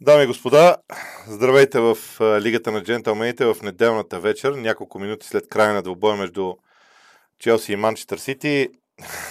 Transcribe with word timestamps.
Дами 0.00 0.24
и 0.24 0.26
господа, 0.26 0.76
здравейте 1.26 1.80
в 1.80 1.96
Лигата 2.40 2.72
на 2.72 2.82
джентълмените 2.82 3.44
в 3.44 3.56
неделната 3.62 4.20
вечер, 4.20 4.52
няколко 4.52 4.98
минути 4.98 5.26
след 5.26 5.48
края 5.48 5.74
на 5.74 5.82
двубоя 5.82 6.16
между 6.16 6.54
Челси 7.38 7.72
и 7.72 7.76
Манчестър 7.76 8.18
Сити. 8.18 8.68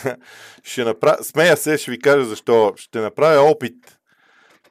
ще 0.64 0.84
направя, 0.84 1.24
смея 1.24 1.58
се, 1.58 1.78
ще 1.78 1.92
ви 1.92 2.00
кажа 2.00 2.26
защо. 2.26 2.74
Ще 2.76 3.00
направя 3.00 3.42
опит 3.42 4.00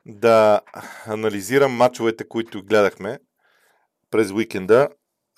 да 0.06 0.60
анализирам 1.06 1.72
матчовете, 1.72 2.28
които 2.28 2.62
гледахме 2.62 3.18
през 4.10 4.30
уикенда. 4.30 4.88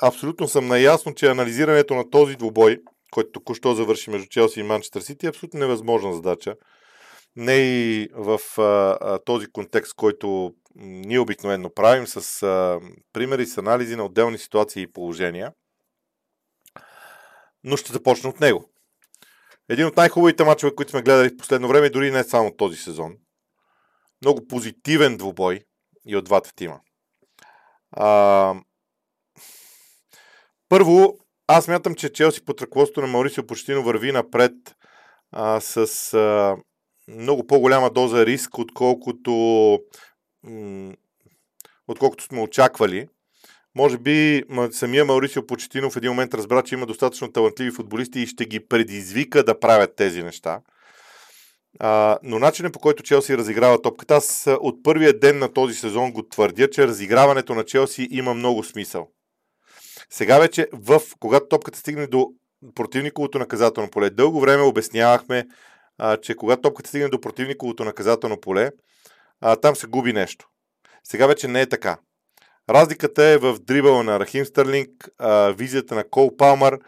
Абсолютно 0.02 0.48
съм 0.48 0.66
наясно, 0.66 1.14
че 1.14 1.26
анализирането 1.26 1.94
на 1.94 2.10
този 2.10 2.36
двубой, 2.36 2.78
който 3.10 3.32
току-що 3.32 3.74
завърши 3.74 4.10
между 4.10 4.26
Челси 4.28 4.60
и 4.60 4.62
Манчестър 4.62 5.00
Сити, 5.00 5.26
е 5.26 5.28
абсолютно 5.28 5.60
невъзможна 5.60 6.14
задача 6.14 6.54
не 7.38 7.54
и 7.56 8.08
в 8.14 8.40
а, 8.58 9.18
този 9.18 9.46
контекст, 9.46 9.94
който 9.94 10.54
ние 10.74 11.18
обикновено 11.18 11.74
правим, 11.74 12.06
с 12.06 12.42
а, 12.42 12.80
примери, 13.12 13.46
с 13.46 13.58
анализи 13.58 13.96
на 13.96 14.04
отделни 14.04 14.38
ситуации 14.38 14.82
и 14.82 14.92
положения. 14.92 15.52
Но 17.64 17.76
ще 17.76 17.92
започна 17.92 18.30
от 18.30 18.40
него. 18.40 18.70
Един 19.68 19.86
от 19.86 19.96
най-хубавите 19.96 20.44
мачове, 20.44 20.74
които 20.74 20.90
сме 20.90 21.02
гледали 21.02 21.28
в 21.28 21.36
последно 21.36 21.68
време, 21.68 21.90
дори 21.90 22.10
не 22.10 22.24
само 22.24 22.56
този 22.56 22.76
сезон. 22.76 23.16
Много 24.22 24.46
позитивен 24.46 25.16
двубой 25.16 25.60
и 26.06 26.16
от 26.16 26.24
двата 26.24 26.54
тима. 26.56 26.80
А, 27.92 28.54
първо, 30.68 31.18
аз 31.46 31.68
мятам, 31.68 31.94
че 31.94 32.12
Челси 32.12 32.44
под 32.44 32.62
ръководството 32.62 33.00
на 33.00 33.06
Маурисио 33.06 33.46
Почтино 33.46 33.82
върви 33.82 34.12
напред 34.12 34.52
а, 35.32 35.60
с 35.60 36.14
а, 36.14 36.56
много 37.08 37.46
по-голяма 37.46 37.90
доза 37.90 38.26
риск, 38.26 38.58
отколкото, 38.58 39.32
отколкото 41.88 42.24
сме 42.24 42.40
очаквали. 42.40 43.08
Може 43.74 43.98
би 43.98 44.42
самия 44.72 45.04
Маурисио 45.04 45.46
Почетинов 45.46 45.92
в 45.92 45.96
един 45.96 46.10
момент 46.10 46.34
разбра, 46.34 46.62
че 46.62 46.74
има 46.74 46.86
достатъчно 46.86 47.32
талантливи 47.32 47.70
футболисти 47.70 48.20
и 48.20 48.26
ще 48.26 48.44
ги 48.44 48.66
предизвика 48.66 49.44
да 49.44 49.60
правят 49.60 49.96
тези 49.96 50.22
неща. 50.22 50.60
А, 51.80 52.18
но 52.22 52.38
начинът 52.38 52.72
по 52.72 52.78
който 52.78 53.02
Челси 53.02 53.38
разиграва 53.38 53.82
топката, 53.82 54.14
аз 54.14 54.46
от 54.60 54.82
първия 54.82 55.18
ден 55.18 55.38
на 55.38 55.52
този 55.52 55.74
сезон 55.74 56.12
го 56.12 56.28
твърдя, 56.28 56.70
че 56.70 56.86
разиграването 56.86 57.54
на 57.54 57.64
Челси 57.64 58.08
има 58.10 58.34
много 58.34 58.64
смисъл. 58.64 59.08
Сега 60.10 60.38
вече, 60.38 60.68
в, 60.72 61.02
когато 61.20 61.48
топката 61.48 61.78
стигне 61.78 62.06
до 62.06 62.26
противниковото 62.74 63.38
наказателно 63.38 63.90
поле, 63.90 64.10
дълго 64.10 64.40
време 64.40 64.62
обяснявахме, 64.62 65.44
а, 65.98 66.16
че 66.16 66.34
когато 66.34 66.62
топката 66.62 66.88
стигне 66.88 67.08
до 67.08 67.20
противниковото 67.20 67.84
наказателно 67.84 68.40
поле, 68.40 68.70
а, 69.40 69.56
там 69.56 69.76
се 69.76 69.86
губи 69.86 70.12
нещо. 70.12 70.48
Сега 71.04 71.26
вече 71.26 71.48
не 71.48 71.60
е 71.60 71.68
така. 71.68 71.98
Разликата 72.70 73.24
е 73.24 73.38
в 73.38 73.58
дрибъла 73.58 74.02
на 74.02 74.20
Рахим 74.20 74.44
Стърлинг, 74.44 75.08
а, 75.18 75.50
визията 75.50 75.94
на 75.94 76.04
Кол 76.04 76.36
Палмър. 76.36 76.78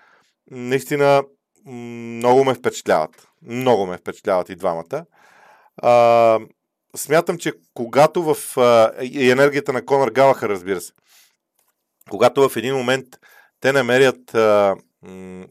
Наистина 0.51 1.23
много 1.67 2.45
ме 2.45 2.55
впечатляват. 2.55 3.29
Много 3.43 3.87
ме 3.87 3.97
впечатляват 3.97 4.49
и 4.49 4.57
двамата. 4.57 5.05
А, 5.77 6.39
смятам, 6.97 7.39
че 7.39 7.53
когато 7.75 8.35
в... 8.35 8.59
А, 8.59 8.93
и 9.03 9.31
енергията 9.31 9.73
на 9.73 9.85
Конър 9.85 10.11
Галахър, 10.11 10.49
разбира 10.49 10.81
се. 10.81 10.93
Когато 12.11 12.49
в 12.49 12.57
един 12.57 12.75
момент 12.75 13.07
те 13.61 13.73
намерят 13.73 14.35
а, 14.35 14.77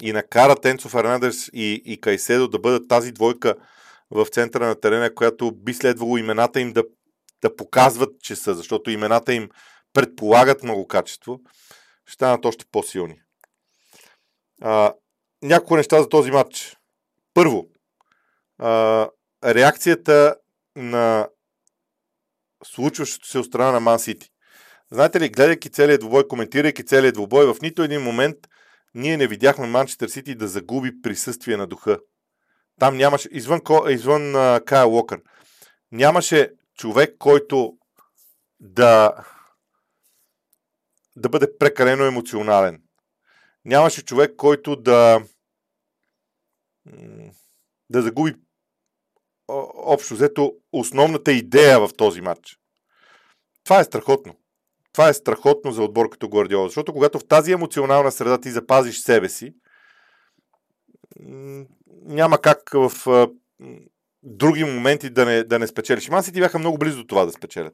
и 0.01 0.11
накара 0.13 0.55
Тенцо 0.55 0.89
Фернандес 0.89 1.49
и, 1.53 1.81
и 1.85 2.01
Кайседо 2.01 2.47
да 2.47 2.59
бъдат 2.59 2.87
тази 2.87 3.11
двойка 3.11 3.55
в 4.11 4.25
центъра 4.25 4.67
на 4.67 4.79
терена, 4.79 5.15
която 5.15 5.51
би 5.51 5.73
следвало 5.73 6.17
имената 6.17 6.59
им 6.59 6.73
да, 6.73 6.83
да 7.41 7.55
показват, 7.55 8.21
че 8.21 8.35
са, 8.35 8.55
защото 8.55 8.89
имената 8.89 9.33
им 9.33 9.49
предполагат 9.93 10.63
много 10.63 10.87
качество, 10.87 11.39
ще 12.05 12.13
станат 12.13 12.45
още 12.45 12.65
по-силни. 12.71 13.21
А, 14.61 14.93
няколко 15.41 15.75
неща 15.75 16.01
за 16.01 16.09
този 16.09 16.31
матч. 16.31 16.77
Първо, 17.33 17.67
а, 18.57 19.07
реакцията 19.45 20.35
на 20.75 21.27
случващото 22.63 23.27
се 23.27 23.39
от 23.39 23.45
страна 23.45 23.71
на 23.71 23.79
Ман 23.79 23.99
Сити. 23.99 24.29
Знаете 24.91 25.19
ли, 25.19 25.29
гледайки 25.29 25.69
целият 25.69 26.01
двубой, 26.01 26.27
коментирайки 26.27 26.85
целият 26.85 27.13
двубой, 27.13 27.45
в 27.45 27.61
нито 27.61 27.83
един 27.83 28.01
момент– 28.01 28.37
ние 28.99 29.17
не 29.17 29.27
видяхме 29.27 29.67
Манчестър 29.67 30.07
Сити 30.07 30.35
да 30.35 30.47
загуби 30.47 31.01
присъствие 31.01 31.57
на 31.57 31.67
духа. 31.67 31.99
Там 32.79 32.97
нямаше, 32.97 33.29
извън, 33.31 33.61
извън 33.89 34.21
uh, 34.21 34.63
Кайл 34.63 34.93
Уокър, 34.95 35.21
нямаше 35.91 36.53
човек, 36.77 37.15
който 37.19 37.77
да, 38.59 39.11
да 41.15 41.29
бъде 41.29 41.57
прекалено 41.57 42.05
емоционален. 42.05 42.83
Нямаше 43.65 44.05
човек, 44.05 44.35
който 44.35 44.75
да 44.75 45.21
да 47.89 48.01
загуби 48.01 48.35
общо 49.47 50.13
взето 50.13 50.53
основната 50.71 51.31
идея 51.31 51.79
в 51.79 51.89
този 51.97 52.21
матч. 52.21 52.59
Това 53.63 53.79
е 53.79 53.83
страхотно 53.83 54.35
това 54.93 55.09
е 55.09 55.13
страхотно 55.13 55.71
за 55.71 55.83
отбор 55.83 56.09
като 56.09 56.29
Гвардиола, 56.29 56.67
защото 56.67 56.93
когато 56.93 57.19
в 57.19 57.27
тази 57.27 57.51
емоционална 57.51 58.11
среда 58.11 58.37
ти 58.37 58.51
запазиш 58.51 58.99
себе 58.99 59.29
си, 59.29 59.53
няма 62.05 62.37
как 62.37 62.59
в 62.73 62.91
други 64.23 64.63
моменти 64.63 65.09
да 65.09 65.25
не, 65.25 65.43
да 65.43 65.59
не 65.59 65.67
спечелиш. 65.67 66.09
Ман 66.09 66.23
ти 66.23 66.31
бяха 66.31 66.59
много 66.59 66.77
близо 66.77 66.97
до 66.97 67.07
това 67.07 67.25
да 67.25 67.31
спечелят. 67.31 67.73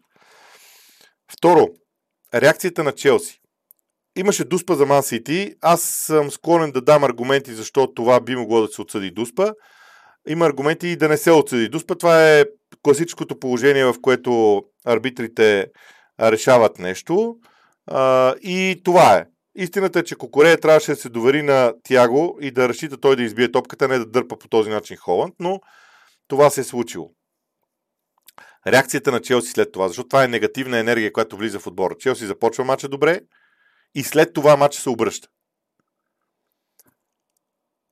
Второ, 1.32 1.68
реакцията 2.34 2.84
на 2.84 2.92
Челси. 2.92 3.40
Имаше 4.18 4.44
дуспа 4.44 4.76
за 4.76 4.86
Ман 4.86 5.04
Сити. 5.04 5.54
Аз 5.62 5.82
съм 5.82 6.32
склонен 6.32 6.72
да 6.72 6.82
дам 6.82 7.04
аргументи 7.04 7.54
защо 7.54 7.94
това 7.94 8.20
би 8.22 8.36
могло 8.36 8.62
да 8.62 8.68
се 8.68 8.82
отсъди 8.82 9.12
дуспа. 9.12 9.54
Има 10.28 10.46
аргументи 10.46 10.88
и 10.88 10.96
да 10.96 11.10
не 11.10 11.18
се 11.18 11.32
отсъди 11.32 11.70
дуспа. 11.70 11.96
Това 11.96 12.30
е 12.30 12.46
класическото 12.84 13.40
положение, 13.40 13.86
в 13.86 13.96
което 14.02 14.64
арбитрите 14.86 15.68
решават 16.22 16.80
нещо. 16.80 17.36
А, 17.88 18.36
и 18.42 18.82
това 18.84 19.18
е. 19.18 19.26
Истината 19.56 20.00
е, 20.00 20.04
че 20.04 20.16
Кокорея 20.16 20.60
трябваше 20.60 20.92
да 20.92 20.96
се 20.96 21.10
довери 21.10 21.42
на 21.42 21.74
Тяго 21.84 22.38
и 22.42 22.52
да 22.52 22.70
разчита 22.70 22.98
той 22.98 23.16
да 23.16 23.24
избие 23.24 23.52
топката, 23.52 23.88
не 23.88 23.98
да 23.98 24.06
дърпа 24.06 24.38
по 24.38 24.48
този 24.48 24.70
начин 24.70 24.98
Холанд, 24.98 25.36
но 25.40 25.62
това 26.28 26.50
се 26.50 26.62
е 26.62 26.64
случило. 26.64 27.12
Реакцията 28.68 29.12
на 29.12 29.22
Челси 29.22 29.52
след 29.52 29.72
това, 29.72 29.88
защото 29.88 30.10
това 30.10 30.24
е 30.24 30.28
негативна 30.28 30.78
енергия, 30.78 31.14
която 31.14 31.38
влиза 31.38 31.60
в 31.60 31.68
отбора. 31.68 31.96
Челси 32.00 32.26
започва 32.26 32.64
мача 32.64 32.88
добре 32.88 33.20
и 33.96 34.04
след 34.04 34.34
това 34.34 34.58
мача 34.58 34.82
се 34.82 34.90
обръща. 34.90 35.28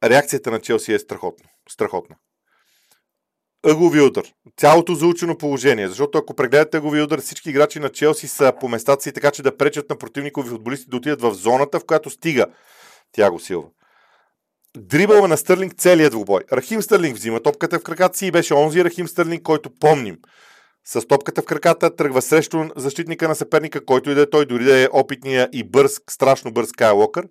Реакцията 0.04 0.52
на 0.52 0.60
Челси 0.62 0.94
е 0.94 1.00
страхотна. 1.00 1.50
страхотна 1.70 2.16
ъгови 3.68 4.02
удар. 4.02 4.24
Цялото 4.58 4.96
заучено 4.96 5.38
положение. 5.38 5.88
Защото 5.88 6.18
ако 6.18 6.36
прегледате 6.36 6.78
ъгови 6.78 7.02
удар, 7.02 7.22
всички 7.22 7.50
играчи 7.50 7.80
на 7.80 7.90
Челси 7.90 8.28
са 8.28 8.54
по 8.60 8.68
местата 8.68 9.04
си 9.04 9.12
така, 9.12 9.32
че 9.32 9.44
да 9.44 9.58
пречат 9.58 9.90
на 9.90 9.98
противникови 9.98 10.50
футболисти 10.50 10.90
да 10.90 10.98
отидат 10.98 11.22
в 11.22 11.34
зоната, 11.34 11.80
в 11.80 11.86
която 11.86 12.10
стига 12.10 12.46
Тяго 13.12 13.40
Силва. 13.40 13.68
Дрибъл 14.78 15.28
на 15.28 15.38
Стърлинг 15.38 15.74
целият 15.78 16.12
двубой. 16.12 16.42
Рахим 16.54 16.82
Стърлинг 16.82 17.16
взима 17.16 17.40
топката 17.40 17.80
в 17.80 17.84
краката 17.84 18.18
си 18.18 18.28
и 18.28 18.32
беше 18.32 18.54
онзи 18.54 18.84
Рахим 18.84 19.08
Стърлинг, 19.08 19.44
който 19.44 19.70
помним. 19.80 20.18
С 20.86 21.08
топката 21.08 21.42
в 21.42 21.46
краката 21.46 21.96
тръгва 21.96 22.22
срещу 22.22 22.64
защитника 22.76 23.28
на 23.28 23.36
съперника, 23.36 23.86
който 23.86 24.10
и 24.10 24.16
да 24.16 24.22
е 24.22 24.30
той, 24.30 24.46
дори 24.46 24.64
да 24.64 24.84
е 24.84 24.88
опитния 24.94 25.50
и 25.52 25.64
бърз, 25.64 26.02
страшно 26.10 26.54
бърз 26.54 26.72
Кай 26.72 26.92
Локър. 26.92 27.28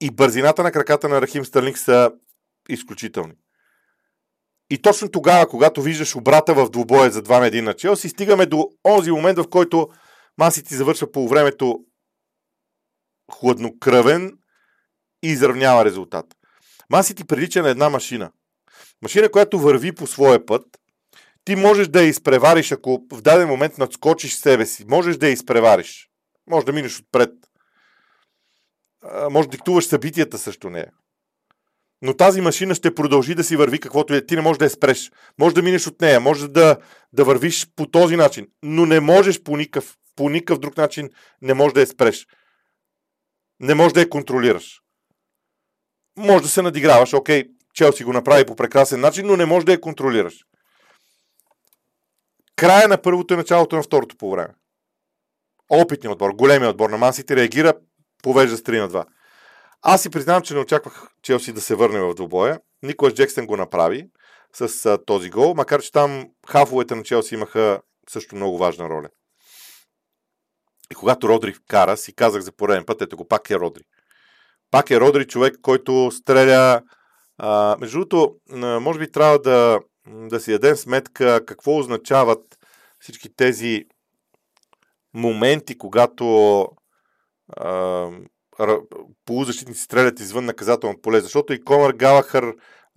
И 0.00 0.10
бързината 0.10 0.62
на 0.62 0.72
краката 0.72 1.08
на 1.08 1.22
Рахим 1.22 1.44
Стърлинг 1.44 1.78
са 1.78 2.10
изключителни. 2.68 3.32
И 4.70 4.82
точно 4.82 5.10
тогава, 5.10 5.48
когато 5.48 5.82
виждаш 5.82 6.16
обрата 6.16 6.54
в 6.54 6.70
двубоя 6.70 7.10
за 7.10 7.22
2 7.22 7.40
на 7.40 7.50
1 7.50 7.60
на 7.60 7.74
Челси, 7.74 8.08
стигаме 8.08 8.46
до 8.46 8.68
онзи 8.84 9.10
момент, 9.10 9.38
в 9.38 9.48
който 9.50 9.88
Масити 10.38 10.74
завършва 10.74 11.12
по 11.12 11.28
времето 11.28 11.78
хладнокръвен 13.32 14.38
и 15.22 15.28
изравнява 15.28 15.84
резултат. 15.84 16.26
Масити 16.90 17.24
прилича 17.24 17.62
на 17.62 17.68
една 17.68 17.88
машина. 17.88 18.32
Машина, 19.02 19.28
която 19.28 19.58
върви 19.58 19.92
по 19.92 20.06
своя 20.06 20.46
път. 20.46 20.62
Ти 21.44 21.56
можеш 21.56 21.88
да 21.88 22.02
я 22.02 22.08
изпревариш, 22.08 22.72
ако 22.72 23.06
в 23.12 23.22
даден 23.22 23.48
момент 23.48 23.78
надскочиш 23.78 24.34
себе 24.34 24.66
си. 24.66 24.84
Можеш 24.88 25.16
да 25.16 25.26
я 25.26 25.32
изпревариш. 25.32 26.08
Може 26.50 26.66
да 26.66 26.72
минеш 26.72 27.00
отпред. 27.00 27.32
Може 29.30 29.48
да 29.48 29.50
диктуваш 29.50 29.86
събитията 29.86 30.38
срещу 30.38 30.70
нея. 30.70 30.92
Но 32.02 32.16
тази 32.16 32.40
машина 32.40 32.74
ще 32.74 32.94
продължи 32.94 33.34
да 33.34 33.44
си 33.44 33.56
върви 33.56 33.80
каквото 33.80 34.14
е. 34.14 34.26
Ти 34.26 34.36
не 34.36 34.42
можеш 34.42 34.58
да 34.58 34.64
я 34.64 34.70
спреш. 34.70 35.12
Може 35.38 35.54
да 35.54 35.62
минеш 35.62 35.86
от 35.86 36.00
нея, 36.00 36.20
може 36.20 36.48
да, 36.48 36.76
да 37.12 37.24
вървиш 37.24 37.66
по 37.76 37.86
този 37.86 38.16
начин, 38.16 38.48
но 38.62 38.86
не 38.86 39.00
можеш 39.00 39.42
по 39.42 39.56
никакъв, 39.56 39.96
по 40.16 40.28
никакъв 40.28 40.58
друг 40.58 40.76
начин, 40.76 41.10
не 41.42 41.54
можеш 41.54 41.72
да 41.72 41.80
я 41.80 41.86
спреш. 41.86 42.26
Не 43.60 43.74
можеш 43.74 43.92
да 43.92 44.00
я 44.00 44.08
контролираш. 44.08 44.80
Може 46.18 46.42
да 46.42 46.48
се 46.48 46.62
надиграваш, 46.62 47.14
окей, 47.14 47.44
Челси 47.76 48.04
го 48.04 48.12
направи 48.12 48.46
по 48.46 48.56
прекрасен 48.56 49.00
начин, 49.00 49.26
но 49.26 49.36
не 49.36 49.46
можеш 49.46 49.64
да 49.64 49.72
я 49.72 49.80
контролираш. 49.80 50.46
края 52.56 52.88
на 52.88 53.02
първото 53.02 53.34
и 53.34 53.36
началото 53.36 53.76
на 53.76 53.82
второто 53.82 54.16
по 54.16 54.30
време. 54.30 54.54
Опитният 55.68 56.12
отбор, 56.12 56.30
големият 56.30 56.70
отбор 56.70 56.90
на 56.90 56.98
Мансити 56.98 57.36
реагира, 57.36 57.74
повежда 58.22 58.56
с 58.56 58.62
3 58.62 58.80
на 58.80 58.88
2. 58.88 59.06
Аз 59.88 60.02
си 60.02 60.10
признавам, 60.10 60.42
че 60.42 60.54
не 60.54 60.60
очаквах 60.60 61.08
Челси 61.22 61.52
да 61.52 61.60
се 61.60 61.74
върне 61.74 62.00
в 62.00 62.14
двубоя. 62.14 62.60
Николас 62.82 63.14
Джекстън 63.14 63.46
го 63.46 63.56
направи 63.56 64.08
с 64.52 64.86
а, 64.86 65.04
този 65.04 65.30
гол, 65.30 65.54
макар 65.54 65.82
че 65.82 65.92
там 65.92 66.24
хафовете 66.48 66.94
на 66.94 67.02
Челси 67.02 67.34
имаха 67.34 67.80
също 68.08 68.36
много 68.36 68.58
важна 68.58 68.88
роля. 68.88 69.08
И 70.92 70.94
когато 70.94 71.28
Родри 71.28 71.54
кара, 71.68 71.96
си 71.96 72.14
казах 72.14 72.42
за 72.42 72.52
пореден 72.52 72.84
път, 72.84 73.02
ето 73.02 73.16
го, 73.16 73.28
пак 73.28 73.50
е 73.50 73.58
Родри. 73.58 73.82
Пак 74.70 74.90
е 74.90 75.00
Родри 75.00 75.26
човек, 75.26 75.56
който 75.62 76.10
стреля. 76.10 76.82
А, 77.38 77.76
между 77.80 77.98
другото, 77.98 78.36
може 78.80 78.98
би 78.98 79.12
трябва 79.12 79.38
да, 79.38 79.80
да 80.06 80.40
си 80.40 80.52
дадем 80.52 80.76
сметка 80.76 81.44
какво 81.46 81.78
означават 81.78 82.58
всички 83.00 83.36
тези 83.36 83.84
моменти, 85.14 85.78
когато 85.78 86.66
а, 87.56 88.10
полузащитници 89.24 89.80
стрелят 89.80 90.20
извън 90.20 90.44
наказателно 90.44 91.00
поле. 91.00 91.20
Защото 91.20 91.52
и 91.52 91.64
Конър 91.64 91.92
Галахър 91.92 92.54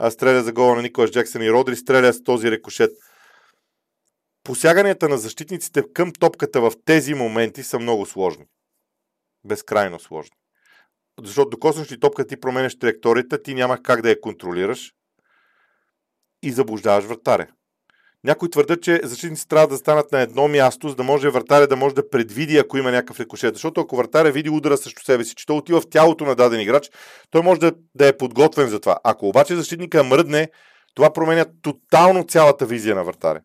стреля 0.10 0.44
за 0.44 0.54
гола 0.54 0.76
на 0.76 0.82
Николас 0.82 1.12
Джексън 1.12 1.42
и 1.42 1.52
Родри 1.52 1.76
стреля 1.76 2.14
с 2.14 2.24
този 2.24 2.52
рекошет. 2.52 2.92
Посяганията 4.44 5.10
на 5.10 5.18
защитниците 5.18 5.84
към 5.94 6.12
топката 6.20 6.62
в 6.62 6.72
тези 6.86 7.14
моменти 7.14 7.64
са 7.64 7.80
много 7.80 8.06
сложни. 8.06 8.46
Безкрайно 9.44 10.00
сложни. 10.00 10.36
Защото 11.24 11.50
докоснеш 11.50 11.92
ли 11.92 12.00
топката 12.00 12.28
ти 12.28 12.40
променяш 12.40 12.78
траекторията, 12.80 13.42
ти 13.42 13.54
няма 13.54 13.84
как 13.84 14.02
да 14.02 14.10
я 14.10 14.22
контролираш 14.22 14.94
и 16.44 16.52
заблуждаваш 16.52 17.06
вратаря. 17.06 17.48
Някои 18.24 18.50
твърдят, 18.50 18.84
че 18.84 19.02
защитници 19.04 19.48
трябва 19.48 19.68
да 19.68 19.78
станат 19.78 20.12
на 20.12 20.22
едно 20.22 20.48
място, 20.48 20.90
за 20.90 20.96
да 20.96 21.04
може 21.04 21.30
вратаря 21.30 21.68
да 21.68 21.76
може 21.76 21.96
да 21.96 22.10
предвиди, 22.10 22.58
ако 22.58 22.78
има 22.78 22.92
някакъв 22.92 23.20
рикошет. 23.20 23.56
Защото 23.56 23.82
ако 23.82 23.96
вратаря 23.96 24.32
види 24.32 24.50
удара 24.50 24.78
срещу 24.78 25.04
себе 25.04 25.24
си, 25.24 25.36
че 25.36 25.46
той 25.46 25.58
отива 25.58 25.82
в 25.82 25.90
тялото 25.90 26.26
на 26.26 26.36
даден 26.36 26.60
играч, 26.62 26.90
той 27.30 27.42
може 27.42 27.60
да, 27.60 27.72
да 27.96 28.08
е 28.08 28.18
подготвен 28.18 28.68
за 28.68 28.80
това. 28.80 28.98
Ако 29.04 29.28
обаче 29.28 29.56
защитника 29.56 30.04
мръдне, 30.04 30.50
това 30.96 31.14
променя 31.14 31.46
тотално 31.62 32.24
цялата 32.24 32.66
визия 32.66 32.96
на 32.96 33.04
вратаря. 33.04 33.42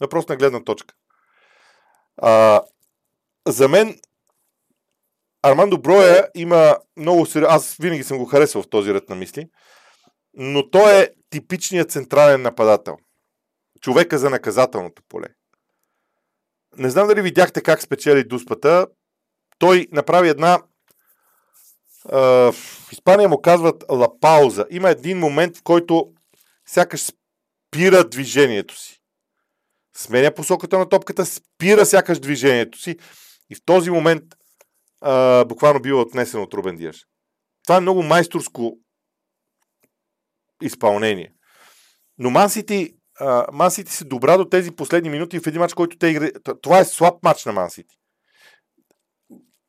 Въпрос 0.00 0.28
на 0.28 0.36
гледна 0.36 0.64
точка. 0.64 0.94
А, 2.16 2.62
за 3.48 3.68
мен 3.68 3.98
Армандо 5.42 5.78
Броя 5.78 6.28
има 6.34 6.76
много 6.96 7.26
сериозно. 7.26 7.56
Аз 7.56 7.76
винаги 7.76 8.02
съм 8.02 8.18
го 8.18 8.24
харесал 8.24 8.62
в 8.62 8.68
този 8.68 8.94
ред 8.94 9.08
на 9.08 9.16
мисли. 9.16 9.48
Но 10.34 10.70
той 10.70 11.00
е 11.02 11.08
типичният 11.30 11.90
централен 11.90 12.42
нападател 12.42 12.96
човека 13.84 14.18
за 14.18 14.30
наказателното 14.30 15.02
поле. 15.08 15.26
Не 16.76 16.90
знам 16.90 17.08
дали 17.08 17.22
видяхте 17.22 17.62
как 17.62 17.82
спечели 17.82 18.24
дуспата. 18.24 18.86
Той 19.58 19.88
направи 19.92 20.28
една. 20.28 20.62
в 22.12 22.54
Испания 22.92 23.28
му 23.28 23.40
казват 23.42 23.84
ла 23.90 24.20
пауза. 24.20 24.66
Има 24.70 24.90
един 24.90 25.18
момент, 25.18 25.56
в 25.56 25.62
който 25.62 26.12
сякаш 26.66 27.00
спира 27.00 28.08
движението 28.08 28.78
си. 28.78 29.00
Сменя 29.96 30.34
посоката 30.34 30.78
на 30.78 30.88
топката, 30.88 31.26
спира 31.26 31.86
сякаш 31.86 32.20
движението 32.20 32.78
си 32.78 32.96
и 33.50 33.54
в 33.54 33.64
този 33.64 33.90
момент 33.90 34.24
а, 35.00 35.44
буквално 35.44 35.80
бива 35.80 36.00
отнесен 36.00 36.40
от 36.40 36.54
Рубен 36.54 36.76
Диаш. 36.76 37.04
Това 37.64 37.76
е 37.76 37.80
много 37.80 38.02
майсторско 38.02 38.78
изпълнение. 40.62 41.32
Но 42.18 42.30
Мансити 42.30 42.94
Мансити 43.52 43.92
се 43.92 44.04
добра 44.04 44.36
до 44.36 44.44
тези 44.44 44.70
последни 44.70 45.10
минути 45.10 45.40
в 45.40 45.46
един 45.46 45.60
матч, 45.60 45.74
който 45.74 45.98
те 45.98 46.06
игра. 46.06 46.30
Това 46.62 46.78
е 46.78 46.84
слаб 46.84 47.22
матч 47.22 47.44
на 47.44 47.52
Мансити. 47.52 47.96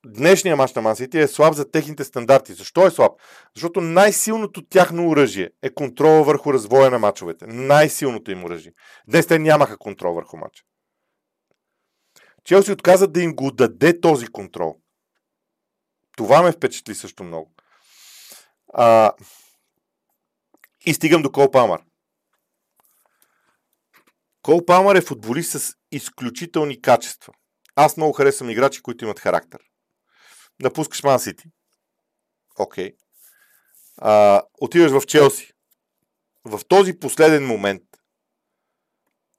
Днешният 0.06 0.58
матч 0.58 0.74
на 0.74 0.82
Мансити 0.82 1.20
е 1.20 1.28
слаб 1.28 1.54
за 1.54 1.72
техните 1.72 2.04
стандарти. 2.04 2.54
Защо 2.54 2.88
е 2.88 2.92
слаб? 2.92 3.12
Защото 3.56 3.82
най-силното 3.82 4.66
тяхно 4.66 5.10
оръжие 5.10 5.50
е 5.62 5.74
контрола 5.74 6.24
върху 6.24 6.54
развоя 6.54 6.92
на 6.92 7.00
мачовете. 7.00 7.48
Най-силното 7.48 8.32
им 8.32 8.44
оръжие. 8.44 8.74
Днес 9.08 9.28
те 9.28 9.40
нямаха 9.40 9.78
контрол 9.78 10.14
върху 10.14 10.38
матча. 10.38 10.64
Челси 12.44 12.72
отказа 12.72 13.08
да 13.08 13.22
им 13.22 13.36
го 13.36 13.52
даде 13.52 14.02
този 14.02 14.28
контрол. 14.28 14.76
Това 16.18 16.42
ме 16.42 16.52
впечатли 16.52 16.96
също 16.96 17.24
много. 17.24 17.54
А, 18.74 19.12
и 20.86 20.94
стигам 20.94 21.22
до 21.22 21.32
Кол 21.32 21.52
Памар. 21.52 21.82
Кол 24.46 24.66
Палмър 24.66 24.96
е 24.96 25.02
футболист 25.02 25.52
с 25.52 25.74
изключителни 25.92 26.82
качества. 26.82 27.34
Аз 27.76 27.98
много 27.98 28.14
харесвам 28.14 28.50
играчи, 28.50 28.82
които 28.82 29.06
имат 29.06 29.20
характер. 29.20 29.60
Напускаш 30.62 31.04
Ман 31.04 31.20
Сити. 31.20 31.44
Окей. 32.60 32.94
Отиваш 34.62 34.92
в 34.92 35.06
Челси. 35.06 35.54
В 36.44 36.62
този 36.68 37.00
последен 37.00 37.46
момент 37.46 37.84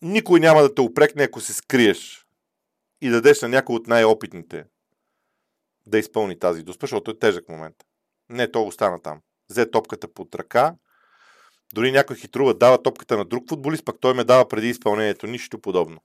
никой 0.02 0.40
няма 0.40 0.62
да 0.62 0.74
те 0.74 0.80
упрекне, 0.80 1.22
ако 1.22 1.40
се 1.40 1.54
скриеш 1.54 2.26
и 3.00 3.08
дадеш 3.08 3.42
на 3.42 3.48
някой 3.48 3.76
от 3.76 3.86
най-опитните 3.86 4.64
да 5.86 5.98
изпълни 5.98 6.38
тази 6.38 6.62
доспа, 6.62 6.86
защото 6.86 7.10
е 7.10 7.18
тежък 7.18 7.48
момент. 7.48 7.76
Не, 8.28 8.50
то 8.50 8.66
остана 8.66 9.02
там. 9.02 9.20
Взе 9.50 9.70
топката 9.70 10.12
под 10.14 10.34
ръка 10.34 10.74
дори 11.74 11.92
някой 11.92 12.16
хитрува, 12.16 12.54
дава 12.54 12.82
топката 12.82 13.16
на 13.16 13.24
друг 13.24 13.48
футболист, 13.48 13.84
пък 13.84 13.96
той 14.00 14.14
ме 14.14 14.24
дава 14.24 14.48
преди 14.48 14.68
изпълнението. 14.68 15.26
Нищо 15.26 15.58
подобно. 15.58 16.00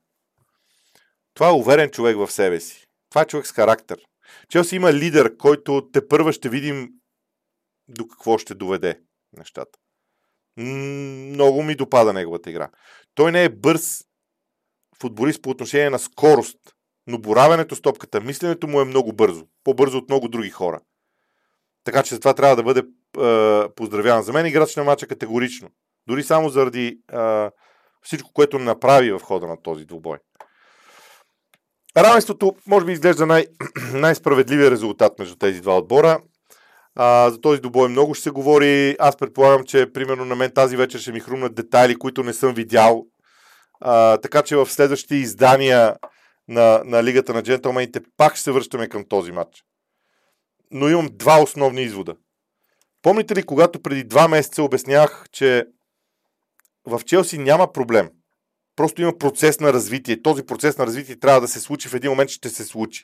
Това 1.34 1.50
е 1.50 1.54
уверен 1.54 1.90
човек 1.90 2.18
в 2.18 2.32
себе 2.32 2.60
си. 2.60 2.88
Това 3.10 3.22
е 3.22 3.28
човек 3.28 3.48
с 3.48 3.52
характер. 3.52 4.00
Челси 4.50 4.76
има 4.76 4.94
лидер, 4.94 5.38
който 5.38 5.90
те 5.94 6.08
първа 6.08 6.34
ще 6.34 6.50
видим 6.50 6.90
до 7.88 8.08
какво 8.08 8.38
ще 8.38 8.56
доведе 8.56 9.00
нещата. 9.38 9.80
Много 10.58 11.64
ми 11.64 11.76
допада 11.76 12.14
неговата 12.14 12.50
игра. 12.50 12.70
Той 13.16 13.32
не 13.32 13.44
е 13.44 13.50
бърз 13.50 14.04
футболист 15.02 15.42
по 15.42 15.50
отношение 15.50 15.90
на 15.90 16.00
скорост, 16.00 16.58
но 17.08 17.18
боравенето 17.18 17.76
с 17.76 17.82
топката, 17.82 18.22
мисленето 18.22 18.68
му 18.68 18.82
е 18.82 18.86
много 18.86 19.14
бързо. 19.14 19.48
По-бързо 19.64 19.98
от 19.98 20.10
много 20.10 20.28
други 20.28 20.50
хора. 20.50 20.82
Така 21.84 22.04
че 22.04 22.20
това 22.20 22.34
трябва 22.34 22.56
да 22.56 22.64
бъде 22.64 22.84
поздравявам. 23.76 24.24
За 24.24 24.34
мен 24.34 24.46
играч 24.46 24.76
на 24.76 24.84
матча 24.84 25.08
категорично. 25.08 25.70
Дори 26.08 26.24
само 26.24 26.50
заради 26.50 27.00
а, 27.08 27.52
всичко, 28.02 28.34
което 28.34 28.60
направи 28.60 29.12
в 29.12 29.20
хода 29.20 29.48
на 29.48 29.62
този 29.62 29.86
двубой. 29.86 30.18
Равенството 31.98 32.56
може 32.68 32.86
би 32.86 32.92
изглежда 32.92 33.26
най- 33.26 33.46
най-справедливия 33.94 34.72
резултат 34.72 35.20
между 35.20 35.36
тези 35.36 35.62
два 35.62 35.78
отбора. 35.78 36.22
А, 36.96 37.30
за 37.30 37.42
този 37.42 37.62
двубой 37.62 37.90
много 37.90 38.14
ще 38.14 38.24
се 38.24 38.30
говори. 38.30 38.96
Аз 39.00 39.18
предполагам, 39.18 39.64
че 39.64 39.94
примерно 39.94 40.26
на 40.26 40.36
мен 40.36 40.52
тази 40.56 40.78
вечер 40.78 41.00
ще 41.00 41.12
ми 41.12 41.20
хрумнат 41.20 41.56
детайли, 41.56 41.96
които 41.96 42.24
не 42.24 42.34
съм 42.34 42.54
видял. 42.54 43.06
А, 43.80 44.18
така 44.18 44.42
че 44.42 44.56
в 44.56 44.70
следващите 44.70 45.16
издания 45.16 45.96
на, 46.48 46.82
на 46.86 47.04
Лигата 47.04 47.34
на 47.34 47.44
джентълмените 47.44 48.00
пак 48.18 48.34
ще 48.34 48.44
се 48.44 48.52
връщаме 48.52 48.88
към 48.88 49.06
този 49.10 49.32
матч. 49.32 49.64
Но 50.72 50.90
имам 50.90 51.10
два 51.12 51.42
основни 51.42 51.82
извода. 51.82 52.16
Помните 53.02 53.36
ли, 53.36 53.44
когато 53.44 53.82
преди 53.82 54.04
два 54.04 54.28
месеца 54.28 54.64
обяснях, 54.64 55.26
че 55.32 55.66
в 56.88 57.02
Челси 57.06 57.38
няма 57.38 57.74
проблем. 57.74 58.10
Просто 58.76 59.02
има 59.02 59.18
процес 59.18 59.60
на 59.60 59.74
развитие. 59.74 60.22
Този 60.22 60.44
процес 60.44 60.78
на 60.78 60.86
развитие 60.86 61.20
трябва 61.20 61.42
да 61.42 61.48
се 61.48 61.60
случи 61.60 61.90
в 61.90 61.94
един 61.94 62.12
момент, 62.12 62.30
ще 62.30 62.50
се 62.50 62.64
случи. 62.64 63.04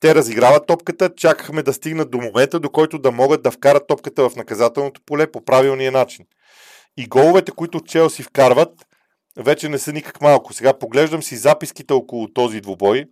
Те 0.00 0.14
разиграват 0.14 0.66
топката, 0.66 1.14
чакахме 1.14 1.62
да 1.62 1.72
стигнат 1.72 2.10
до 2.10 2.18
момента, 2.18 2.60
до 2.60 2.70
който 2.70 2.98
да 2.98 3.10
могат 3.10 3.42
да 3.42 3.50
вкарат 3.50 3.86
топката 3.86 4.30
в 4.30 4.36
наказателното 4.36 5.00
поле 5.06 5.30
по 5.30 5.44
правилния 5.44 5.92
начин. 5.92 6.26
И 6.96 7.06
головете, 7.06 7.52
които 7.52 7.80
Челси 7.80 8.22
вкарват, 8.22 8.86
вече 9.36 9.68
не 9.68 9.78
са 9.78 9.92
никак 9.92 10.20
малко. 10.20 10.52
Сега 10.52 10.78
поглеждам 10.78 11.22
си 11.22 11.36
записките 11.36 11.92
около 11.92 12.32
този 12.32 12.60
двубой 12.60 13.04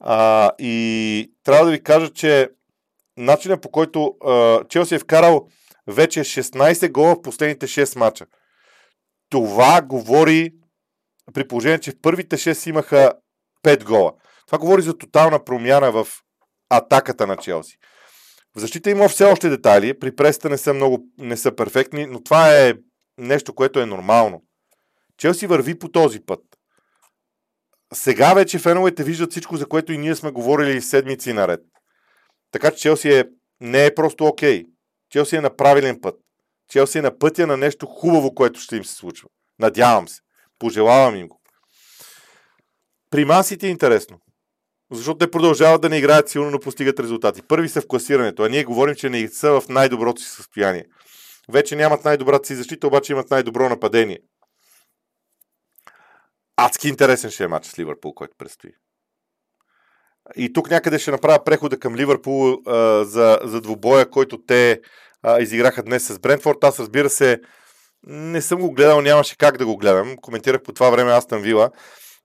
а, 0.00 0.50
и 0.58 1.32
трябва 1.44 1.64
да 1.64 1.70
ви 1.70 1.82
кажа, 1.82 2.12
че 2.12 2.48
начина 3.16 3.60
по 3.60 3.70
който 3.70 4.16
а, 4.26 4.64
Челси 4.68 4.94
е 4.94 4.98
вкарал 4.98 5.46
вече 5.86 6.20
16 6.20 6.92
гола 6.92 7.14
в 7.14 7.22
последните 7.22 7.66
6 7.66 7.98
мача. 7.98 8.26
Това 9.30 9.82
говори, 9.82 10.50
при 11.34 11.48
положение, 11.48 11.78
че 11.78 11.90
в 11.90 12.00
първите 12.02 12.36
6 12.36 12.70
имаха 12.70 13.12
5 13.64 13.84
гола. 13.84 14.12
Това 14.46 14.58
говори 14.58 14.82
за 14.82 14.98
тотална 14.98 15.44
промяна 15.44 15.92
в 15.92 16.08
атаката 16.70 17.26
на 17.26 17.36
Челси. 17.36 17.76
В 18.56 18.60
защита 18.60 18.90
има 18.90 19.08
все 19.08 19.24
още 19.24 19.48
детайли, 19.48 19.98
при 19.98 20.16
преста 20.16 20.50
не 20.50 20.58
са 20.58 20.74
много, 20.74 20.98
не 21.18 21.36
са 21.36 21.56
перфектни, 21.56 22.06
но 22.06 22.22
това 22.22 22.58
е 22.58 22.74
нещо, 23.18 23.54
което 23.54 23.80
е 23.80 23.86
нормално. 23.86 24.42
Челси 25.18 25.46
върви 25.46 25.78
по 25.78 25.88
този 25.88 26.20
път. 26.20 26.40
Сега 27.94 28.34
вече 28.34 28.58
феновете 28.58 29.04
виждат 29.04 29.30
всичко, 29.30 29.56
за 29.56 29.66
което 29.66 29.92
и 29.92 29.98
ние 29.98 30.14
сме 30.14 30.30
говорили 30.30 30.82
седмици 30.82 31.32
наред. 31.32 31.60
Така 32.50 32.70
че 32.70 32.76
Челси 32.76 33.08
е, 33.08 33.24
не 33.60 33.86
е 33.86 33.94
просто 33.94 34.26
окей. 34.26 34.62
Okay. 34.62 34.66
Челси 35.10 35.36
е 35.36 35.40
на 35.40 35.56
правилен 35.56 36.00
път. 36.00 36.14
Челси 36.68 36.98
е 36.98 37.02
на 37.02 37.18
пътя 37.18 37.46
на 37.46 37.56
нещо 37.56 37.86
хубаво, 37.86 38.34
което 38.34 38.60
ще 38.60 38.76
им 38.76 38.84
се 38.84 38.94
случва. 38.94 39.28
Надявам 39.58 40.08
се. 40.08 40.20
Пожелавам 40.58 41.16
им 41.16 41.28
го. 41.28 41.40
При 43.10 43.24
масите 43.24 43.66
е 43.66 43.70
интересно. 43.70 44.18
Защото 44.92 45.18
те 45.18 45.30
продължават 45.30 45.80
да 45.80 45.88
не 45.88 45.98
играят 45.98 46.28
силно, 46.28 46.50
но 46.50 46.60
постигат 46.60 47.00
резултати. 47.00 47.42
Първи 47.42 47.68
са 47.68 47.80
в 47.80 47.86
класирането, 47.88 48.42
а 48.42 48.48
ние 48.48 48.64
говорим, 48.64 48.94
че 48.94 49.08
не 49.08 49.28
са 49.28 49.60
в 49.60 49.68
най-доброто 49.68 50.22
си 50.22 50.28
състояние. 50.28 50.84
Вече 51.48 51.76
нямат 51.76 52.04
най-добрата 52.04 52.46
си 52.46 52.54
защита, 52.54 52.86
обаче 52.86 53.12
имат 53.12 53.30
най-добро 53.30 53.68
нападение. 53.68 54.18
Адски 56.56 56.88
интересен 56.88 57.30
ще 57.30 57.44
е 57.44 57.48
матч 57.48 57.66
с 57.66 57.78
Ливърпул, 57.78 58.14
който 58.14 58.34
предстои. 58.38 58.70
И 60.36 60.52
тук 60.52 60.70
някъде 60.70 60.98
ще 60.98 61.10
направя 61.10 61.44
прехода 61.44 61.78
към 61.78 61.96
Ливърпул 61.96 62.52
а, 62.52 63.04
за, 63.04 63.38
за 63.44 63.60
двубоя, 63.60 64.10
който 64.10 64.42
те 64.42 64.80
а, 65.22 65.40
изиграха 65.40 65.82
днес 65.82 66.06
с 66.06 66.18
Брентфорд. 66.18 66.64
Аз 66.64 66.80
разбира 66.80 67.10
се, 67.10 67.40
не 68.06 68.42
съм 68.42 68.60
го 68.60 68.72
гледал, 68.72 69.00
нямаше 69.00 69.36
как 69.36 69.58
да 69.58 69.66
го 69.66 69.76
гледам. 69.76 70.16
Коментирах 70.16 70.62
по 70.62 70.72
това 70.72 70.90
време 70.90 71.12
Астан 71.12 71.42
Вила. 71.42 71.70